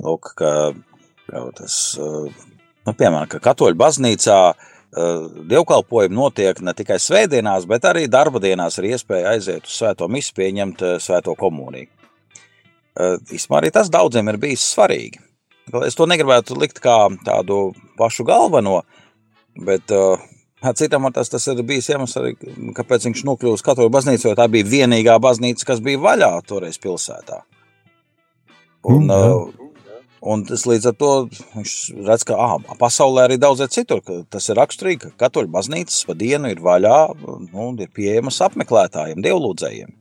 Lūk, 0.00 0.32
ka, 0.38 0.52
tas, 1.58 1.80
uh, 2.00 2.30
nu, 2.86 2.94
piemēram, 2.94 3.28
ka 3.30 3.42
katoļu 3.50 3.78
baznīcā 3.82 4.38
uh, 4.50 4.69
dievkalpojumi 4.90 6.16
notiek 6.16 6.60
ne 6.66 6.74
tikai 6.74 6.98
svētdienās, 6.98 7.66
bet 7.70 7.86
arī 7.86 8.08
darba 8.10 8.40
dienās 8.42 8.78
ir 8.80 8.90
iespēja 8.90 9.36
aiziet 9.36 9.68
uz 9.68 9.76
svēto 9.76 10.08
misiju, 10.10 10.36
pieņemt 10.40 10.82
eh, 10.82 10.96
svēto 11.02 11.36
komuniju. 11.38 11.86
Eh, 11.86 13.16
īstenībā 13.30 13.60
arī 13.60 13.70
tas 13.74 13.90
daudziem 13.92 14.32
ir 14.32 14.40
bijis 14.42 14.66
svarīgi. 14.74 15.22
Es 15.86 15.94
to 15.94 16.08
negribētu 16.10 16.58
likt 16.58 16.80
kā 16.82 16.96
tādu 17.22 17.70
pašu 17.98 18.24
galveno, 18.26 18.80
bet 19.54 19.92
citam 20.74 21.06
tas, 21.14 21.30
tas 21.30 21.46
ir 21.52 21.62
bijis 21.62 21.92
iemesls 21.92 22.16
arī, 22.18 22.32
kāpēc 22.74 23.06
viņš 23.06 23.22
nokļuva 23.28 23.54
uz 23.54 23.62
katoļu 23.62 23.92
baznīcu, 23.94 24.26
jo 24.26 24.34
tā 24.34 24.48
bija 24.50 24.66
vienīgā 24.66 25.20
baznīca, 25.22 25.68
kas 25.68 25.84
bija 25.84 26.02
vaļā 26.02 26.32
toreiz 26.48 26.80
pilsētā. 26.82 27.44
Un, 28.90 29.06
mm, 29.06 29.59
Un 30.20 30.42
tas 30.44 30.66
līdz 30.68 30.90
ar 30.90 30.96
to 31.00 31.12
viņš 31.54 31.74
redz, 32.04 32.26
ka 32.28 32.36
ah, 32.36 32.58
pasaulē 32.80 33.24
arī 33.24 33.38
daudz 33.40 33.62
citur. 33.72 34.02
Tas 34.28 34.50
ir 34.50 34.58
raksturīgi, 34.60 35.06
ka 35.06 35.26
katoļu 35.26 35.48
baznīcas 35.54 36.02
pa 36.08 36.16
dienu 36.18 36.50
ir 36.52 36.60
vaļā, 36.64 36.98
nu, 37.46 37.70
ir 37.80 37.88
pieejamas 37.96 38.42
apmeklētājiem, 38.44 39.24
dievlūdzējiem. 39.24 39.96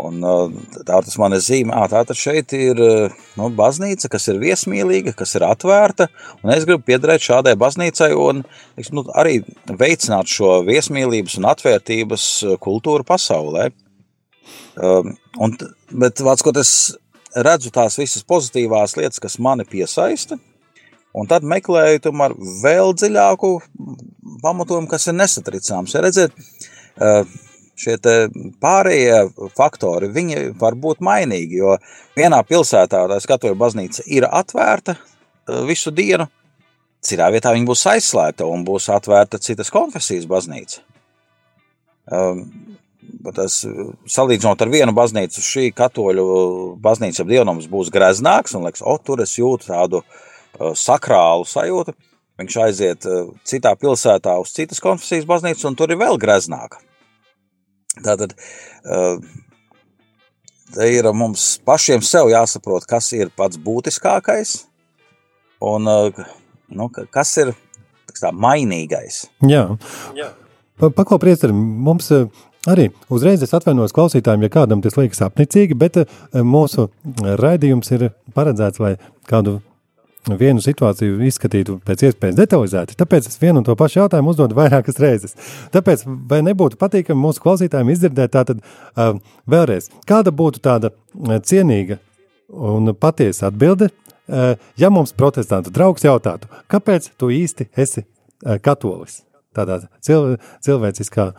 Un, 0.00 0.24
tā 0.74 0.96
tas 1.06 1.14
man 1.22 1.36
ir 1.36 1.42
zīme, 1.44 1.70
ah, 1.76 1.84
tā 1.92 2.00
tad 2.08 2.18
šeit 2.18 2.50
ir 2.56 2.80
nu, 3.38 3.50
baznīca, 3.54 4.08
kas 4.10 4.26
ir 4.32 4.40
viesmīlīga, 4.42 5.12
kas 5.14 5.36
ir 5.38 5.44
atvērta, 5.46 6.08
un 6.42 6.50
es 6.56 6.66
gribu 6.66 6.82
piederēt 6.88 7.22
šādai 7.22 7.54
baznīcai 7.60 8.10
un 8.18 8.42
nu, 8.96 9.04
arī 9.14 9.38
veicināt 9.68 10.32
šo 10.32 10.56
viesmīlības 10.66 11.38
un 11.38 11.52
atvērtības 11.52 12.26
kultūru 12.64 13.06
pasaulē. 13.06 13.70
Um, 14.74 15.14
un, 15.38 15.54
bet, 15.94 16.18
vāc, 16.26 16.42
ko 16.42 16.50
tas 16.56 16.74
redzu 17.34 17.72
tās 17.74 17.98
visas 17.98 18.24
pozitīvās 18.26 18.96
lietas, 18.98 19.20
kas 19.22 19.38
mani 19.42 19.66
piesaista, 19.68 20.38
un 21.14 21.30
tad 21.30 21.46
meklēju 21.46 22.02
tomēr 22.06 22.34
vēl 22.62 22.94
dziļāku 22.98 23.50
pamatojumu, 24.44 24.90
kas 24.90 25.08
ir 25.08 25.18
nesatricāms. 25.18 25.94
Ja 25.94 26.04
redziet, 26.04 26.36
šie 27.80 27.96
pārējie 28.62 29.18
faktori, 29.56 30.10
viņi 30.14 30.54
var 30.60 30.76
būt 30.78 31.02
mainīgi, 31.04 31.58
jo 31.62 31.76
vienā 32.16 32.42
pilsētā 32.46 33.04
tā 33.10 33.20
skatoja 33.22 33.56
baznīca 33.58 34.06
ir 34.06 34.28
atvērta 34.30 34.96
visu 35.68 35.92
dienu, 35.94 36.28
citā 37.04 37.28
vietā 37.34 37.52
viņa 37.54 37.68
būs 37.68 37.86
aizslēgta 37.94 38.46
un 38.48 38.64
būs 38.66 38.88
atvērta 38.94 39.42
citas 39.42 39.72
konfesijas 39.74 40.28
baznīca. 40.30 40.80
Tas, 43.32 43.62
salīdzinot 44.10 44.60
ar 44.60 44.72
vienu 44.72 44.92
baznīcu, 44.96 45.40
šī 45.40 45.68
katoļu 45.76 46.24
baznīca 46.84 47.22
ap 47.24 47.30
dievnams 47.30 47.68
būs 47.72 47.92
greznāks, 47.94 48.52
un 48.56 48.66
liekas, 48.66 48.82
o, 48.84 48.96
tur 49.00 49.22
es 49.24 49.32
jūtu 49.38 49.70
tādu 49.70 50.02
uh, 50.02 50.74
sakrālu 50.76 51.46
sajūtu. 51.48 51.94
Viņš 52.42 52.58
aiziet 52.66 53.08
uh, 53.08 53.30
citā 53.46 53.72
pilsētā 53.80 54.34
uz 54.42 54.52
citas 54.52 54.82
konfesijas 54.84 55.28
baznīcu, 55.30 55.68
un 55.70 55.78
tur 55.78 55.94
ir 55.94 56.00
vēl 56.02 56.20
greznāka. 56.20 56.82
Tātad 58.02 58.34
uh, 58.36 59.22
te 60.74 60.88
ir 60.90 61.08
mums 61.14 61.54
pašiem 61.64 62.02
sev 62.04 62.28
jāsaprot, 62.32 62.86
kas 62.90 63.12
ir 63.16 63.30
pats 63.36 63.60
būtiskākais 63.60 64.56
un 65.64 65.88
uh, 65.88 66.24
nu, 66.74 66.88
kas 66.90 67.36
ir 67.40 67.54
tā, 68.18 68.32
mainīgais. 68.32 69.24
Jā. 69.46 69.68
Jā. 70.18 70.32
Paklausieties, 70.82 71.54
mums 71.54 72.10
uh, 72.14 72.26
Arī 72.70 72.88
uzreiz 73.12 73.42
es 73.44 73.52
atvainojos 73.56 73.92
klausītājiem, 73.92 74.46
ja 74.46 74.52
kādam 74.52 74.80
tas 74.84 74.96
liekas 74.96 75.20
apnicīgi, 75.26 75.76
bet 75.76 76.00
eh, 76.00 76.08
mūsu 76.40 76.88
raidījums 77.20 77.92
ir 77.92 78.08
paredzēts, 78.36 78.80
lai 78.80 78.96
kādu 79.28 79.58
vienu 80.32 80.62
situāciju 80.64 81.18
izskatītu 81.28 81.76
pēc 81.84 82.06
iespējas 82.08 82.38
detalizēti. 82.38 82.96
Tāpēc 82.96 83.28
es 83.28 83.36
vienu 83.40 83.60
un 83.60 83.66
to 83.66 83.74
pašu 83.76 84.00
jautājumu 84.00 84.32
uzdodu 84.32 84.56
vairākas 84.56 84.96
reizes. 85.02 85.36
Tāpēc, 85.74 86.06
vai 86.30 86.40
nebūtu 86.46 86.80
patīkami 86.80 87.20
mūsu 87.20 87.42
klausītājiem 87.44 87.92
izdzirdēt 87.92 88.32
tātad 88.32 88.62
uh, 88.62 89.18
vēlreiz, 89.50 89.90
kāda 90.08 90.32
būtu 90.32 90.64
tāda 90.64 90.94
cienīga 91.44 92.00
un 92.48 92.94
patiesa 92.96 93.50
atbilde, 93.50 93.90
uh, 93.90 94.56
ja 94.80 94.92
mums 94.92 95.12
protestantu 95.12 95.74
draugs 95.74 96.08
jautātu, 96.08 96.48
kāpēc 96.72 97.12
tu 97.20 97.28
īsti 97.34 97.68
esi 97.76 98.06
uh, 98.06 98.56
katolis? 98.64 99.20
Tādā 99.56 99.82
cil, 100.04 100.34
cilvēciskā 100.64 101.30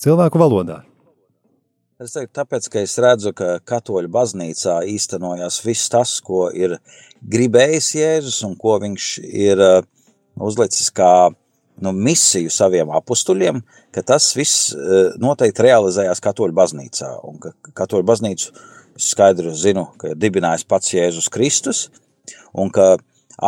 cilvēku 0.00 0.40
valodā. 0.40 0.82
Es 2.00 2.14
teiktu, 2.14 2.32
tāpēc, 2.38 2.66
ka 2.72 2.80
es 2.80 2.94
redzu, 3.02 3.34
ka 3.36 3.58
katoļu 3.68 4.08
baznīcā 4.08 4.78
īstenojās 4.88 5.58
viss 5.66 5.90
tas, 5.92 6.14
ko 6.24 6.46
ir 6.48 6.78
gribējis 7.20 7.90
Jēzus 7.98 8.38
un 8.46 8.54
ko 8.56 8.78
viņš 8.80 9.08
ir 9.28 9.60
uh, 9.60 9.82
uzlicis 10.40 10.88
kā 10.96 11.28
nu, 11.84 11.92
misiju 11.92 12.48
saviem 12.54 12.88
apustuļiem, 12.96 13.60
ka 13.92 14.04
tas 14.12 14.30
viss 14.32 14.70
uh, 14.72 15.12
noteikti 15.20 15.66
realizējās 15.66 16.24
katoļu 16.24 16.56
baznīcā. 16.56 17.10
Un 17.28 17.36
ka 17.42 17.52
katoļu 17.82 18.08
baznīcu 18.08 18.48
es 18.96 19.10
skaidri 19.12 19.52
zinu, 19.52 19.90
ka 20.00 20.14
ir 20.14 20.20
dibinājis 20.24 20.64
pats 20.72 20.94
Jēzus 20.96 21.28
Kristus, 21.32 21.90
un 22.56 22.72
ka 22.72 22.94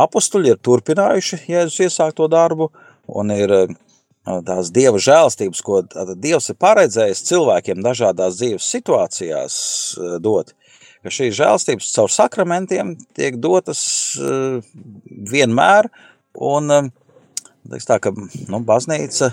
apustuļi 0.05 0.53
ir 0.53 0.61
turpinājuši 0.61 1.40
Jēzus 1.55 1.87
iesākto 1.88 2.29
darbu 2.29 2.68
un 3.09 3.33
ir 3.33 3.57
uh, 3.62 3.75
tās 4.22 4.70
dieva 4.74 5.00
žēlstības, 5.02 5.62
ko 5.66 5.82
Dievs 6.14 6.50
ir 6.52 6.58
paredzējis 6.62 7.24
cilvēkiem 7.28 7.82
dažādās 7.82 8.38
dzīves 8.38 8.68
situācijās 8.76 9.54
dot, 10.22 10.54
ka 11.02 11.11
šīs 11.11 11.35
žēlstības 11.40 11.92
caur 11.96 12.12
sakramentiem 12.12 12.94
tiek 13.16 13.38
dotas 13.42 13.82
vienmēr, 15.32 15.90
un 16.38 16.92
teiks 17.70 17.88
tā, 17.88 17.98
ka 18.02 18.14
nu, 18.14 18.62
baznīca 18.66 19.32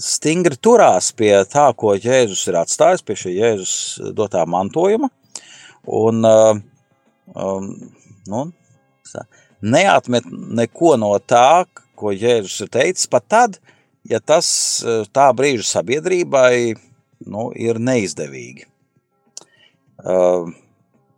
stingri 0.00 0.56
turās 0.60 1.10
pie 1.16 1.32
tā, 1.48 1.68
ko 1.76 1.94
Jēzus 1.96 2.46
ir 2.48 2.60
atstājis, 2.60 3.04
pie 3.04 3.16
šī 3.20 3.34
Jēzus 3.36 3.74
dotā 4.16 4.44
mantojuma, 4.48 5.10
un 5.88 6.22
nu, 8.28 8.46
neatmet 9.60 10.28
neko 10.28 10.96
no 11.00 11.12
tā, 11.20 11.64
ko 11.98 12.14
Jēzus 12.14 12.62
ir 12.64 12.72
teicis, 12.74 13.08
pat 13.10 13.26
tad, 13.30 13.58
ja 14.08 14.20
tas 14.20 14.48
eh, 14.84 15.04
tā 15.14 15.28
brīža 15.36 15.66
sabiedrībai 15.72 16.76
nu, 17.26 17.50
ir 17.58 17.80
neizdevīgi. 17.82 18.68
Uh, 19.98 20.46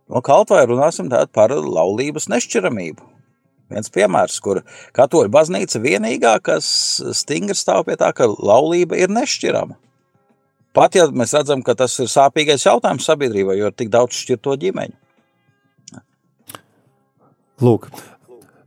nu, 0.09 0.21
kaut 0.25 0.49
vai 0.49 0.63
runāsim 0.65 1.11
par 1.29 1.53
laulības 1.53 2.25
nešķiramību. 2.31 3.05
Viens 3.71 3.91
piemērs, 3.93 4.39
kur 4.43 4.63
katoļu 4.97 5.31
baznīca 5.31 5.79
vienīgā, 5.83 6.33
kas 6.43 6.65
stingri 7.15 7.55
stāv 7.55 7.85
pie 7.87 7.95
tā, 8.01 8.09
ka 8.15 8.27
laulība 8.31 8.97
ir 8.99 9.13
nešķirama. 9.13 9.77
Pat 10.75 10.95
ja 10.95 11.05
mēs 11.11 11.35
redzam, 11.35 11.63
ka 11.63 11.75
tas 11.75 11.97
ir 11.99 12.09
sāpīgais 12.11 12.65
jautājums 12.65 13.07
sabiedrībai, 13.07 13.57
jo 13.59 13.69
ir 13.71 13.77
tik 13.77 13.91
daudz 13.91 14.17
šķirto 14.23 14.55
ģimeņu. 14.59 14.97
Lūk, 17.61 17.87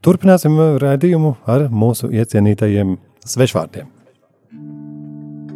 Turpināsim 0.04 0.58
raidījumu 0.82 1.30
ar 1.48 1.62
mūsu 1.72 2.10
iecienītajiem 2.12 2.90
svešvārdiem. 3.24 3.86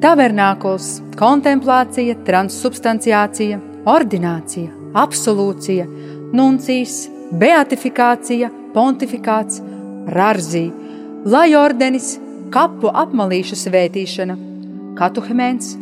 Tavernākls, 0.01 0.87
kontemplācija, 1.19 2.15
transsubstanciācija, 2.25 3.59
ordinācija, 3.93 4.71
absolūcija, 5.03 5.85
nuncijas, 6.33 6.97
beatifikācija, 7.43 8.49
pontifikāts, 8.73 9.61
rarzī, 10.17 10.65
lajordenis, 11.29 12.15
kapu 12.55 12.89
apmalīšu 13.05 13.59
svētīšana, 13.67 14.41
katuhemens, 14.97 15.75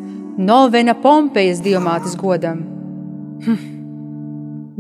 novena 0.43 0.99
Pompejas 1.07 1.63
diamātes 1.63 2.19
godam. 2.19 2.67
Hm. 3.47 3.67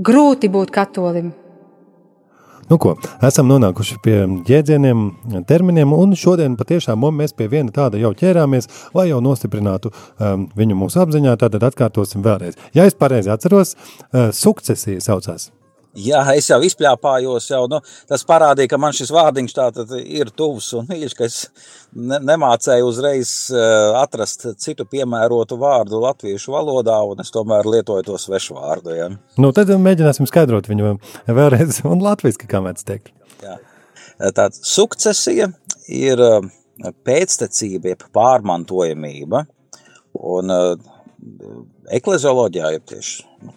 Grūti 0.02 0.50
būt 0.50 0.74
katolim! 0.74 1.34
Nu, 2.66 2.78
ko, 2.82 2.96
esam 3.26 3.46
nonākuši 3.50 3.98
pie 4.02 4.16
jēdzieniem, 4.48 5.02
terminiem, 5.46 5.92
un 5.94 6.16
šodien 6.18 6.56
patiešām 6.58 7.04
mēs 7.14 7.36
pie 7.36 7.46
viena 7.52 7.70
tāda 7.74 8.00
jau 8.00 8.10
ķērāmies, 8.18 8.66
lai 8.96 9.08
jau 9.10 9.20
nostiprinātu 9.22 9.92
um, 9.92 10.48
viņu 10.58 10.78
mūsu 10.80 11.02
apziņā. 11.04 11.36
Tad 11.38 11.60
atkārtosim 11.62 12.26
vēlreiz. 12.26 12.58
Ja 12.74 12.88
es 12.88 12.98
pareizi 12.98 13.30
atceros, 13.30 13.76
uh, 13.76 14.32
sukcesija 14.34 15.04
saucās. 15.04 15.52
Jā, 15.96 16.20
es 16.36 16.50
jau 16.50 16.58
izpļāpājos, 16.66 17.46
jau, 17.48 17.62
nu, 17.72 17.78
tas 18.08 18.24
parādīja, 18.28 18.68
ka 18.72 18.78
man 18.80 18.92
šis 18.96 19.12
vārdiņš 19.14 19.54
tātad 19.56 19.94
ir 19.96 20.28
tuvs 20.36 20.68
un 20.76 20.88
mīļš, 20.90 21.14
ka 21.16 21.24
es 21.24 21.38
ne, 21.92 22.18
nemācēju 22.20 22.88
uzreiz 22.90 23.32
uh, 23.54 23.96
atrast 24.02 24.44
citu 24.60 24.84
piemērotu 24.90 25.56
vārdu 25.60 26.02
latviešu 26.02 26.52
valodā, 26.52 26.98
un 27.08 27.24
es 27.24 27.32
tomēr 27.32 27.68
lietoju 27.72 28.04
to 28.10 28.18
svešu 28.20 28.58
vārdu. 28.58 28.92
Ja. 28.96 29.08
Nu, 29.40 29.54
tad 29.56 29.72
mēģināsim 29.72 30.28
skaidrot 30.28 30.68
viņu 30.68 30.98
vēlreiz 31.38 31.80
un 31.88 32.04
latviski, 32.04 32.50
kā 32.50 32.60
mēs 32.64 32.84
teikt. 32.86 33.14
Jā. 33.44 33.56
Tātad 34.20 34.56
sukcesija 34.56 35.48
ir 35.92 36.20
pēctecība, 37.06 37.94
jeb 37.94 38.04
pārmantojamība, 38.16 39.46
un 40.36 40.52
uh, 40.52 40.92
eklezioloģijā, 41.96 42.72
ja 42.76 42.82
tieši 42.92 43.24
nu, 43.46 43.54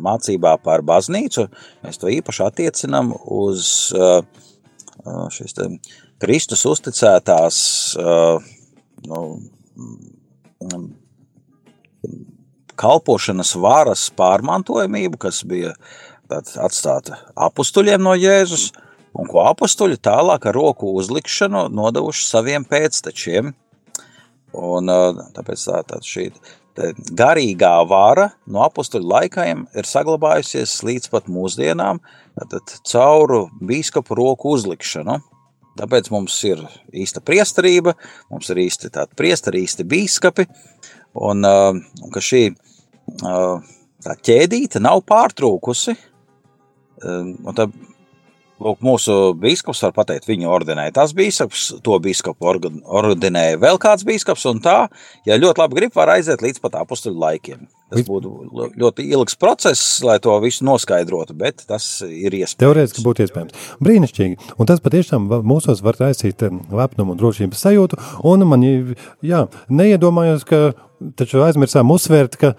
mācībā 0.00 0.54
par 0.64 0.84
baznīcu, 0.86 1.46
mēs 1.84 2.00
to 2.00 2.10
īpaši 2.12 2.44
attiecinām 2.46 3.12
uz 3.24 3.90
uh, 3.96 4.22
šīs 5.34 5.56
Kristus 6.20 6.66
uzticētās 6.68 7.60
uh, 8.00 8.50
nu, 9.08 9.20
kalpošanas 12.80 13.54
varas 13.60 14.06
pārmantojamību, 14.16 15.20
kas 15.20 15.42
bija 15.48 15.74
atstāta 16.30 17.18
apustuļiem 17.48 18.02
no 18.04 18.14
Jēzus, 18.16 18.70
un 19.16 19.28
ko 19.28 19.44
apustuļi 19.50 19.98
tālāk 20.00 20.46
ar 20.46 20.56
roku 20.56 20.92
uzlikšanu 21.00 21.66
nodevuši 21.74 22.28
saviem 22.28 22.66
pēctečiem. 22.68 23.52
Un, 24.60 24.90
tāpēc 25.34 25.62
tā, 25.62 25.80
tā 25.86 26.00
šī 26.02 26.30
garīgā 26.76 27.72
vara 27.88 28.30
no 28.46 28.62
apakstuļu 28.66 29.08
laikiem 29.10 29.64
ir 29.76 29.88
saglabājusies 29.88 30.78
līdz 30.86 31.10
pat 31.12 31.28
mūsdienām, 31.32 32.00
tad 32.38 32.74
cauru 32.88 33.48
biskupu 33.60 34.16
roku 34.18 34.54
uzlikšanu. 34.56 35.18
Tāpēc 35.80 36.10
mums 36.12 36.34
ir 36.44 36.60
īsta 36.92 37.22
priesterība, 37.24 37.94
mums 38.30 38.50
ir 38.52 38.60
īsti 38.64 38.90
tādi 38.92 39.16
priesteri, 39.16 39.62
īsti 39.64 39.86
biskupi, 39.88 40.44
un, 41.14 41.46
un 41.46 42.10
ka 42.12 42.22
šī 42.24 42.42
tā 43.20 44.16
ķēdīte 44.26 44.82
nav 44.82 45.04
pārtrūkusi. 45.08 45.96
Un 47.06 47.56
tad 47.56 47.72
Lūk, 48.60 48.82
mūsu 48.84 49.14
biskups 49.40 49.80
var 49.86 49.94
pateikt, 49.96 50.28
viņu 50.28 50.50
ordinēja 50.52 50.92
tas 50.98 51.14
biskups, 51.16 51.70
to 51.84 51.96
biskupu 52.02 52.50
ordinēja 52.50 53.60
vēl 53.60 53.80
kāds 53.80 54.04
biskups, 54.04 54.44
un 54.50 54.60
tā, 54.64 54.78
ja 55.28 55.38
ļoti 55.40 55.62
labi 55.62 55.78
grib, 55.78 55.94
var 55.96 56.12
aiziet 56.12 56.44
līdz 56.44 56.60
pat 56.60 56.76
apstuļu 56.82 57.22
laikiem. 57.22 57.62
Tas 57.90 58.04
būtu 58.06 58.30
ļoti 58.78 59.06
ilgs 59.10 59.34
process, 59.40 59.96
lai 60.06 60.18
to 60.22 60.36
visu 60.44 60.62
noskaidrotu, 60.68 61.34
bet 61.38 61.64
tas 61.66 61.86
ir 62.06 62.36
iespējams. 62.36 62.60
Teorētiski 62.60 63.02
būtu 63.06 63.24
iespējams. 63.24 63.64
Brīnišķīgi. 63.82 64.52
Un 64.60 64.68
tas 64.70 64.82
patiešām 64.84 65.26
mūsos 65.42 65.82
var 65.82 65.98
raisīt 65.98 66.44
lepnumu 66.44 67.16
un 67.16 67.18
drošības 67.18 67.64
sajūtu. 67.66 67.98
Un 68.30 68.46
man, 68.46 68.66
jā, 69.26 69.46
neiedomājos, 69.72 70.46
ka 70.46 70.70
taču 71.18 71.42
aizmirsām 71.42 71.90
uzsvērt, 71.90 72.38
ka 72.38 72.54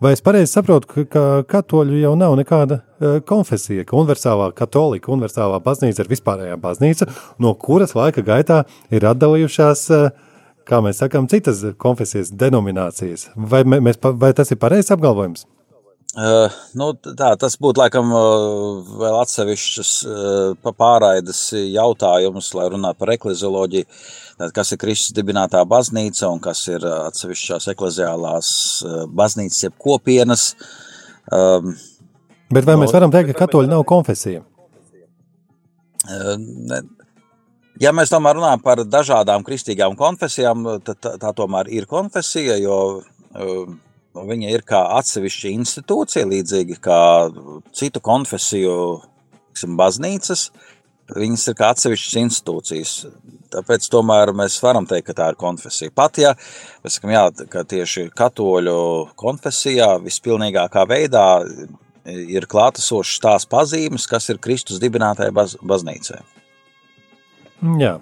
Vai 0.00 0.14
es 0.14 0.22
pareizi 0.24 0.54
saprotu, 0.54 0.88
ka, 0.88 1.04
ka 1.04 1.24
katoļu 1.48 1.98
jau 2.00 2.14
nav 2.16 2.32
nekāda 2.38 2.80
uh, 2.80 3.18
konfesija, 3.28 3.84
ka 3.84 3.98
universālā 3.98 4.48
katolika, 4.56 5.12
universālā 5.12 5.60
baznīca 5.64 6.00
ir 6.04 6.10
vispārējā 6.14 6.56
baznīca, 6.60 7.10
no 7.42 7.52
kuras 7.60 7.92
laika 7.98 8.24
gaitā 8.24 8.62
ir 8.94 9.04
atdalījušās 9.10 9.84
uh, 9.96 10.10
kā 10.70 10.80
mēs 10.84 11.02
sakām, 11.02 11.28
citas 11.30 11.62
konfesijas 11.80 12.32
denominācijas. 12.40 13.30
Vai, 13.36 13.64
mēs, 13.68 14.00
vai 14.00 14.32
tas 14.36 14.52
ir 14.52 14.60
pareizs 14.62 14.92
apgalvojums? 14.94 15.46
Uh, 16.10 16.50
nu, 16.74 16.88
tā, 16.98 17.28
tas 17.38 17.54
būtu 17.62 17.78
laikam 17.78 18.08
uh, 18.10 18.80
vēl 18.98 19.16
atsevišķs 19.20 19.90
uh, 20.10 20.70
pārraides 20.74 21.42
jautājums, 21.54 22.48
lai 22.58 22.64
runātu 22.72 22.98
par 22.98 23.12
eklezioloģiju. 23.14 23.86
Tad, 24.40 24.50
kas 24.56 24.74
ir 24.74 24.80
Kristus 24.82 25.14
dibinātā 25.14 25.60
baznīca 25.70 26.32
un 26.34 26.42
kas 26.42 26.64
ir 26.72 26.82
atsevišķās 26.82 27.68
ekleziālās 27.70 28.50
baznīcas, 29.14 29.60
jeb 29.68 29.76
kopienas. 29.78 30.48
Um, 31.30 31.76
Bet 32.50 32.66
vai 32.66 32.74
no, 32.74 32.82
mēs 32.82 32.96
varam 32.96 33.14
teikt, 33.14 33.30
ka 33.30 33.44
katoļi 33.44 33.70
nav 33.70 33.84
konfesija? 33.86 34.42
Ne, 36.10 36.80
ja 37.78 37.94
mēs 37.94 38.10
tomēr 38.10 38.40
runājam 38.40 38.64
par 38.64 38.82
dažādām 38.82 39.46
kristīgām 39.46 39.94
konfesijām, 40.00 40.66
tad 40.82 40.98
tā, 40.98 41.14
tā 41.22 41.30
tomēr 41.38 41.70
ir 41.70 41.86
konfesija, 41.86 42.58
jo 42.58 42.80
Nu, 43.30 43.76
viņa 44.14 44.50
ir 44.50 44.64
kā 44.66 44.80
atsevišķa 44.98 45.52
institūcija, 45.54 46.28
līdzīgi 46.30 46.80
kā 46.82 47.00
citu 47.76 48.02
konfesiju 48.02 48.74
tiksim, 49.50 49.76
baznīcas. 49.78 50.50
Viņas 51.10 51.48
ir 51.50 51.56
kā 51.58 51.72
atsevišķas 51.74 52.18
institūcijas. 52.20 52.90
Tāpēc 53.50 53.88
tomēr 53.90 54.30
mēs 54.36 54.60
varam 54.62 54.86
teikt, 54.86 55.08
ka 55.08 55.16
tā 55.18 55.30
ir 55.32 55.38
konfesija. 55.38 55.90
Pat 55.94 56.20
ja 56.22 56.36
mēs 56.84 56.98
sakām, 56.98 57.10
jā, 57.10 57.24
ka 57.50 57.64
tieši 57.66 58.10
katoļu 58.14 58.76
konfesijā 59.18 59.96
vispilnīgākā 60.04 60.84
veidā 60.86 61.26
ir 62.06 62.46
klātesošas 62.50 63.22
tās 63.22 63.48
pazīmes, 63.50 64.06
kas 64.06 64.30
ir 64.30 64.38
Kristus 64.38 64.78
dibinātajai 64.82 65.34
baz, 65.34 65.56
baznīcai. 65.58 66.22
Jā. 67.82 67.96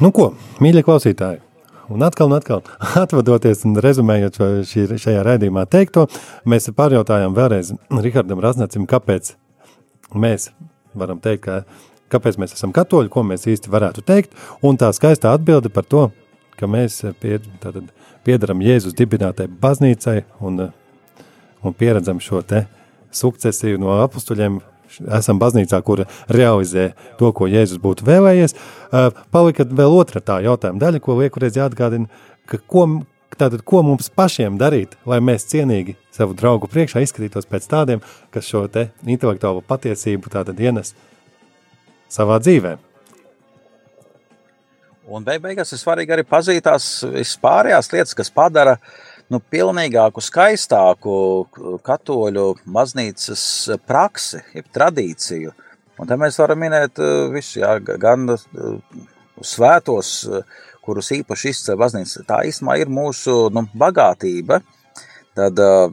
Nu 0.00 0.10
ko, 0.16 0.32
mīļie 0.64 0.82
klausītāji, 0.84 1.44
Un 1.90 2.02
atkal, 2.02 2.26
un 2.30 2.36
atkal 2.38 2.62
atvadoties 3.02 3.64
un 3.66 3.74
rezumējot 3.82 4.36
šī, 4.70 4.86
šajā 4.94 5.24
raidījumā 5.26 5.64
teikto, 5.70 6.06
mēs 6.46 6.70
pārjautājām 6.76 7.34
vēlreiz 7.34 7.72
Rihardam 7.90 8.42
Rasnacim, 8.42 8.86
kāpēc 8.90 9.32
mēs 10.14 10.52
varam 10.94 11.18
teikt, 11.22 11.48
ka, 11.48 11.56
kāpēc 12.14 12.38
mēs 12.38 12.54
esam 12.54 12.70
katoļi, 12.76 13.10
ko 13.10 13.24
mēs 13.26 13.48
īsti 13.50 13.72
varētu 13.74 14.06
teikt, 14.06 14.38
un 14.62 14.78
tā 14.78 14.92
skaistā 14.94 15.34
atbilde 15.34 15.72
par 15.74 15.88
to, 15.90 16.06
ka 16.60 16.70
mēs 16.70 17.00
pie, 17.18 17.40
tātad, 17.62 17.90
piedaram 18.26 18.62
Jēzus 18.62 18.94
dibinātai 18.94 19.48
baznīcai 19.50 20.20
un, 20.46 20.68
un 21.62 21.74
pieredzam 21.74 22.22
šo 22.22 22.44
te 22.46 22.68
sukcesiju 23.10 23.82
no 23.82 23.98
apustuļiem 24.04 24.60
esam 25.18 25.40
baznīcā, 25.40 25.80
kur 25.86 26.04
realizē 26.32 26.90
to, 27.20 27.30
ko 27.36 27.48
Jēzus 27.50 27.80
būtu 27.82 28.06
vēlējies. 28.08 28.56
Palika 29.34 29.66
vēl 29.66 29.96
otra 29.96 30.22
tā 30.24 30.40
jautājuma 30.44 30.82
daļa, 30.82 31.02
ko 31.04 31.16
liekureiz 31.20 31.58
jāatgādina, 31.58 32.10
ka 32.50 32.60
ko, 32.70 32.86
tātad, 33.36 33.62
ko 33.66 33.82
mums 33.86 34.10
pašiem 34.14 34.58
darīt, 34.60 34.96
lai 35.08 35.20
mēs 35.24 35.48
cienīgi 35.50 35.96
savu 36.14 36.36
draugu 36.38 36.70
priekšā 36.70 37.04
izskatītos 37.04 37.48
pēc 37.50 37.68
tādiem, 37.70 38.04
kas 38.34 38.48
šo 38.50 38.66
te 38.72 38.90
intelektuālo 39.06 39.64
patiesību 39.66 40.32
tātad 40.32 40.60
ienes 40.60 40.94
savā 42.10 42.40
dzīvē. 42.42 42.76
Un 45.10 45.24
beig 45.26 45.40
beigās 45.42 45.72
ir 45.74 45.80
svarīgi 45.80 46.12
arī 46.14 46.22
pazīt 46.22 46.62
tās 46.62 47.00
vispārējās 47.02 47.88
lietas, 47.90 48.14
kas 48.14 48.28
padara 48.30 48.76
uh, 48.76 49.09
nu, 49.30 49.40
pilnīgāku, 49.52 50.22
skaistāku 50.24 51.14
katoļu 51.86 52.46
baznīcas 52.66 53.42
praksi, 53.88 54.42
jeb 54.56 54.70
tradīciju. 54.74 55.54
Un 56.00 56.08
te 56.08 56.16
mēs 56.20 56.38
varam 56.40 56.62
minēt 56.64 56.98
eh, 57.02 57.28
visu, 57.34 57.60
jā, 57.62 57.76
gan 57.80 58.28
svētos, 59.40 60.12
kurus 60.84 61.12
īpaši 61.14 61.52
izcēla 61.52 61.80
baznīca. 61.80 62.24
Tā 62.28 62.42
īstenībā 62.48 62.78
ir 62.80 62.92
mūsu 62.92 63.46
nu, 63.54 63.64
bagātība. 63.78 64.60
Tad 65.38 65.60
uh, 65.62 65.92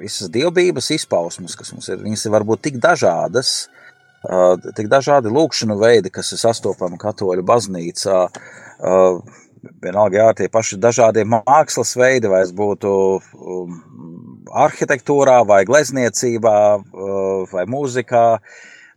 visas 0.00 0.30
dievbijības 0.34 0.90
izpausmes, 0.96 1.54
kas 1.56 1.70
mums 1.72 1.86
ir, 1.92 2.00
viņas 2.02 2.26
ir 2.26 2.32
varbūt 2.34 2.64
tik 2.66 2.80
dažādas, 2.82 3.52
uh, 4.26 4.56
tik 4.74 4.88
dažādi 4.90 5.30
lūkšanu 5.30 5.76
veidi, 5.78 6.10
kas 6.12 6.32
ir 6.34 6.42
sastopami 6.42 6.98
katoļu 7.00 7.44
baznīcā. 7.46 8.18
Uh, 8.82 9.20
vienalga 9.82 10.20
jā, 10.20 10.28
tie 10.38 10.48
paši 10.52 10.78
dažādie 10.80 11.24
mākslas 11.28 11.94
veidi, 11.98 12.30
vai 12.30 12.42
es 12.44 12.52
būtu 12.56 12.90
um, 13.20 13.78
arhitektūrā, 14.64 15.40
vai 15.48 15.62
glezniecībā, 15.68 16.58
uh, 16.78 17.46
vai 17.52 17.64
mūzikā. 17.70 18.24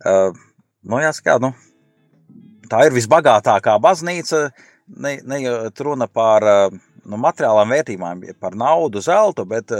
Uh, 0.04 0.36
nu, 0.88 1.00
jāsaka, 1.02 1.38
nu, 1.42 1.52
tā 2.70 2.86
ir 2.88 2.96
visbagātākā 2.96 3.78
baznīca. 3.82 4.48
Ne, 4.88 5.18
ne 5.28 5.40
runa 5.84 6.08
par 6.08 6.46
uh, 6.48 6.76
nu, 7.04 7.18
materiālām 7.20 7.74
vērtībām, 7.74 8.22
par 8.40 8.56
naudu, 8.56 9.02
zeltu, 9.04 9.44
bet 9.48 9.72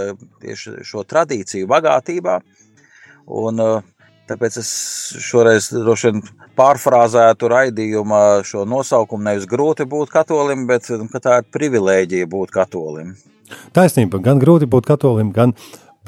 tieši 0.42 0.82
šo 0.88 1.04
tradīciju 1.08 1.68
bagātībā. 1.70 2.40
Un, 3.28 3.60
tāpēc 4.28 4.60
es 4.60 4.70
šoreiz 5.24 5.70
droši 5.72 6.10
vien 6.10 6.22
pārfrāzētu 6.58 7.50
raidījuma 7.52 8.22
šo 8.46 8.64
nosaukumu. 8.68 9.24
Nevis 9.30 9.48
grūti 9.50 9.88
būt 9.88 10.12
katolim, 10.12 10.66
bet 10.70 10.88
ka 11.12 11.22
tā 11.24 11.40
ir 11.42 11.50
privilēģija 11.54 12.30
būt 12.30 12.54
katolim. 12.54 13.16
Taisnība, 13.76 14.20
gan 14.24 14.40
grūti 14.42 14.68
būt 14.68 14.88
katolim, 14.88 15.32
gan 15.32 15.54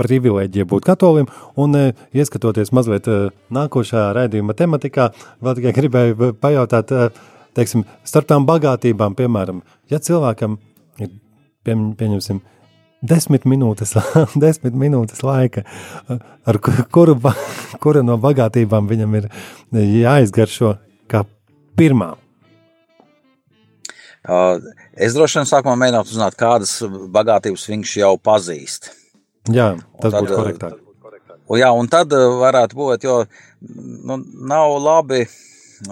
privilēģija 0.01 0.68
būt 0.68 0.87
katolim, 0.89 1.29
un 1.61 1.77
e, 1.77 1.83
ieskatoties 2.16 2.73
mazliet 2.77 3.09
e, 3.11 3.18
nākošā 3.53 4.11
raidījuma 4.16 4.57
tematikā, 4.57 5.11
vēl 5.45 5.59
tikai 5.59 5.75
gribēju 5.77 6.31
pajautāt, 6.41 6.93
e, 6.95 7.11
teiksim, 7.59 7.85
starp 8.09 8.31
tām 8.31 8.47
bagātībām, 8.49 9.16
piemēram, 9.18 9.61
ja 9.93 10.01
cilvēkam 10.03 10.57
ir, 11.03 11.12
pieņemsim, 11.68 12.41
desmit 13.03 13.46
minūtes, 13.48 13.94
desmit 14.44 14.76
minūtes 14.76 15.22
laika, 15.24 15.64
ar 16.09 16.61
kuru, 16.62 17.16
kura 17.82 18.05
no 18.07 18.18
bagātībām 18.20 18.88
viņam 18.90 19.16
ir 19.20 19.30
jāizgaršo 19.72 20.74
kā 21.11 21.24
pirmā. 21.78 22.14
Es 25.01 25.16
droši 25.16 25.40
vien 25.40 25.48
sākumā 25.48 25.78
mēģinātu 25.80 26.12
uzzināt, 26.12 26.36
kādas 26.38 26.74
bagātības 27.12 27.64
viņš 27.72 27.94
jau 28.03 28.12
pazīst. 28.20 28.90
Jā, 29.48 29.72
tas 30.03 30.12
tad, 30.12 30.20
būtu 30.20 30.36
korektāk. 30.36 30.76
Jā, 31.57 31.70
un 31.74 31.88
tad 31.90 32.12
varētu 32.12 32.76
būt, 32.78 33.07
jo 33.09 33.22
nu, 33.64 34.20
nav 34.46 34.76
labi 34.78 35.24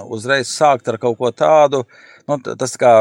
uzreiz 0.04 0.52
sākt 0.52 0.92
ar 0.92 1.00
kaut 1.00 1.16
ko 1.18 1.32
tādu, 1.32 1.80
uh, 1.80 2.07
Nu, 2.28 2.36
tas 2.44 2.74
kā 2.76 2.92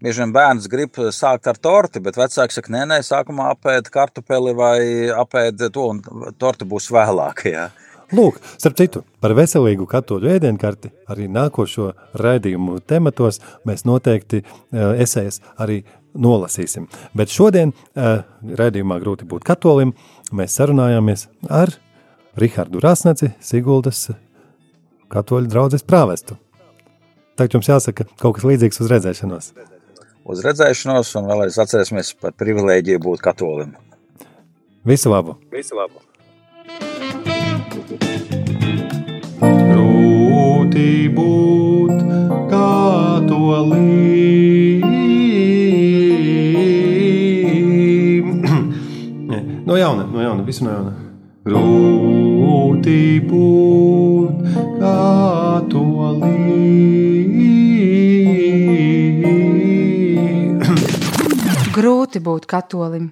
bieži 0.00 0.22
vien 0.22 0.30
bērns 0.32 0.68
grib 0.72 0.96
sākt 1.12 1.48
ar 1.50 1.58
torti, 1.60 2.00
bet 2.00 2.16
vecāks 2.16 2.56
saka, 2.56 2.72
nē, 2.72 2.86
nē, 2.88 3.00
sākumā 3.04 3.50
apēd 3.52 3.90
kartupeli 3.92 4.54
vai 4.56 4.78
apēd 5.12 5.66
to, 5.74 5.88
un 5.92 6.32
torti 6.40 6.68
būs 6.68 6.88
vēlāk. 6.94 7.44
Jā. 7.52 7.68
Lūk, 8.12 8.36
starp 8.60 8.76
citu, 8.76 9.00
par 9.24 9.32
veselīgu 9.36 9.86
katoļu 9.88 10.34
ēdienkarti 10.34 10.90
arī 11.12 11.30
nākošo 11.32 11.92
raidījumu 12.20 12.80
tematos 12.88 13.40
mēs 13.68 13.86
noteikti 13.88 14.42
uh, 14.42 14.92
esēs 15.00 15.40
arī 15.60 15.78
nolasīsim. 16.12 16.90
Bet 17.16 17.32
šodien 17.32 17.72
uh, 17.72 18.20
raidījumā 18.60 18.98
grūti 19.00 19.28
būt 19.28 19.46
katolim, 19.48 19.94
mēs 20.32 20.58
sarunājāmies 20.60 21.28
ar 21.48 21.72
Rihardu 22.36 22.80
Rasnaci, 22.84 23.32
Siguldas 23.40 24.10
katoļu 25.12 25.52
draudzes 25.52 25.84
prāvestu. 25.84 26.36
Tagad 27.32 27.54
jums 27.56 27.68
jāsaka 27.70 28.04
kaut 28.20 28.34
kas 28.36 28.44
līdzīgs 28.44 28.76
uz 28.84 28.90
redzēšanos. 28.92 29.46
Uz 30.28 30.42
redzēšanos, 30.44 31.08
un 31.18 31.24
vēlreiz 31.30 31.56
atcerēsimies 31.62 32.12
par 32.20 32.32
privilēģiju 32.38 32.98
būt 33.02 33.20
katolim. 33.24 33.70
Visu 34.86 35.08
labu! 35.10 35.32
Visu 35.54 35.74
labu. 35.78 35.98
Grūti 39.40 41.08
būt 41.16 41.96
katolim. 42.52 43.90
no 49.68 49.74
jauna, 49.80 50.04
no 50.04 50.18
jauna, 50.20 50.42
visu 50.46 50.62
no 50.68 50.70
jauna. 50.76 50.92
Grūti 51.48 52.21
būt 52.52 54.28
katolim. 54.78 56.36
Grūti 61.72 62.20
būt 62.20 62.46
katolim. 62.52 63.10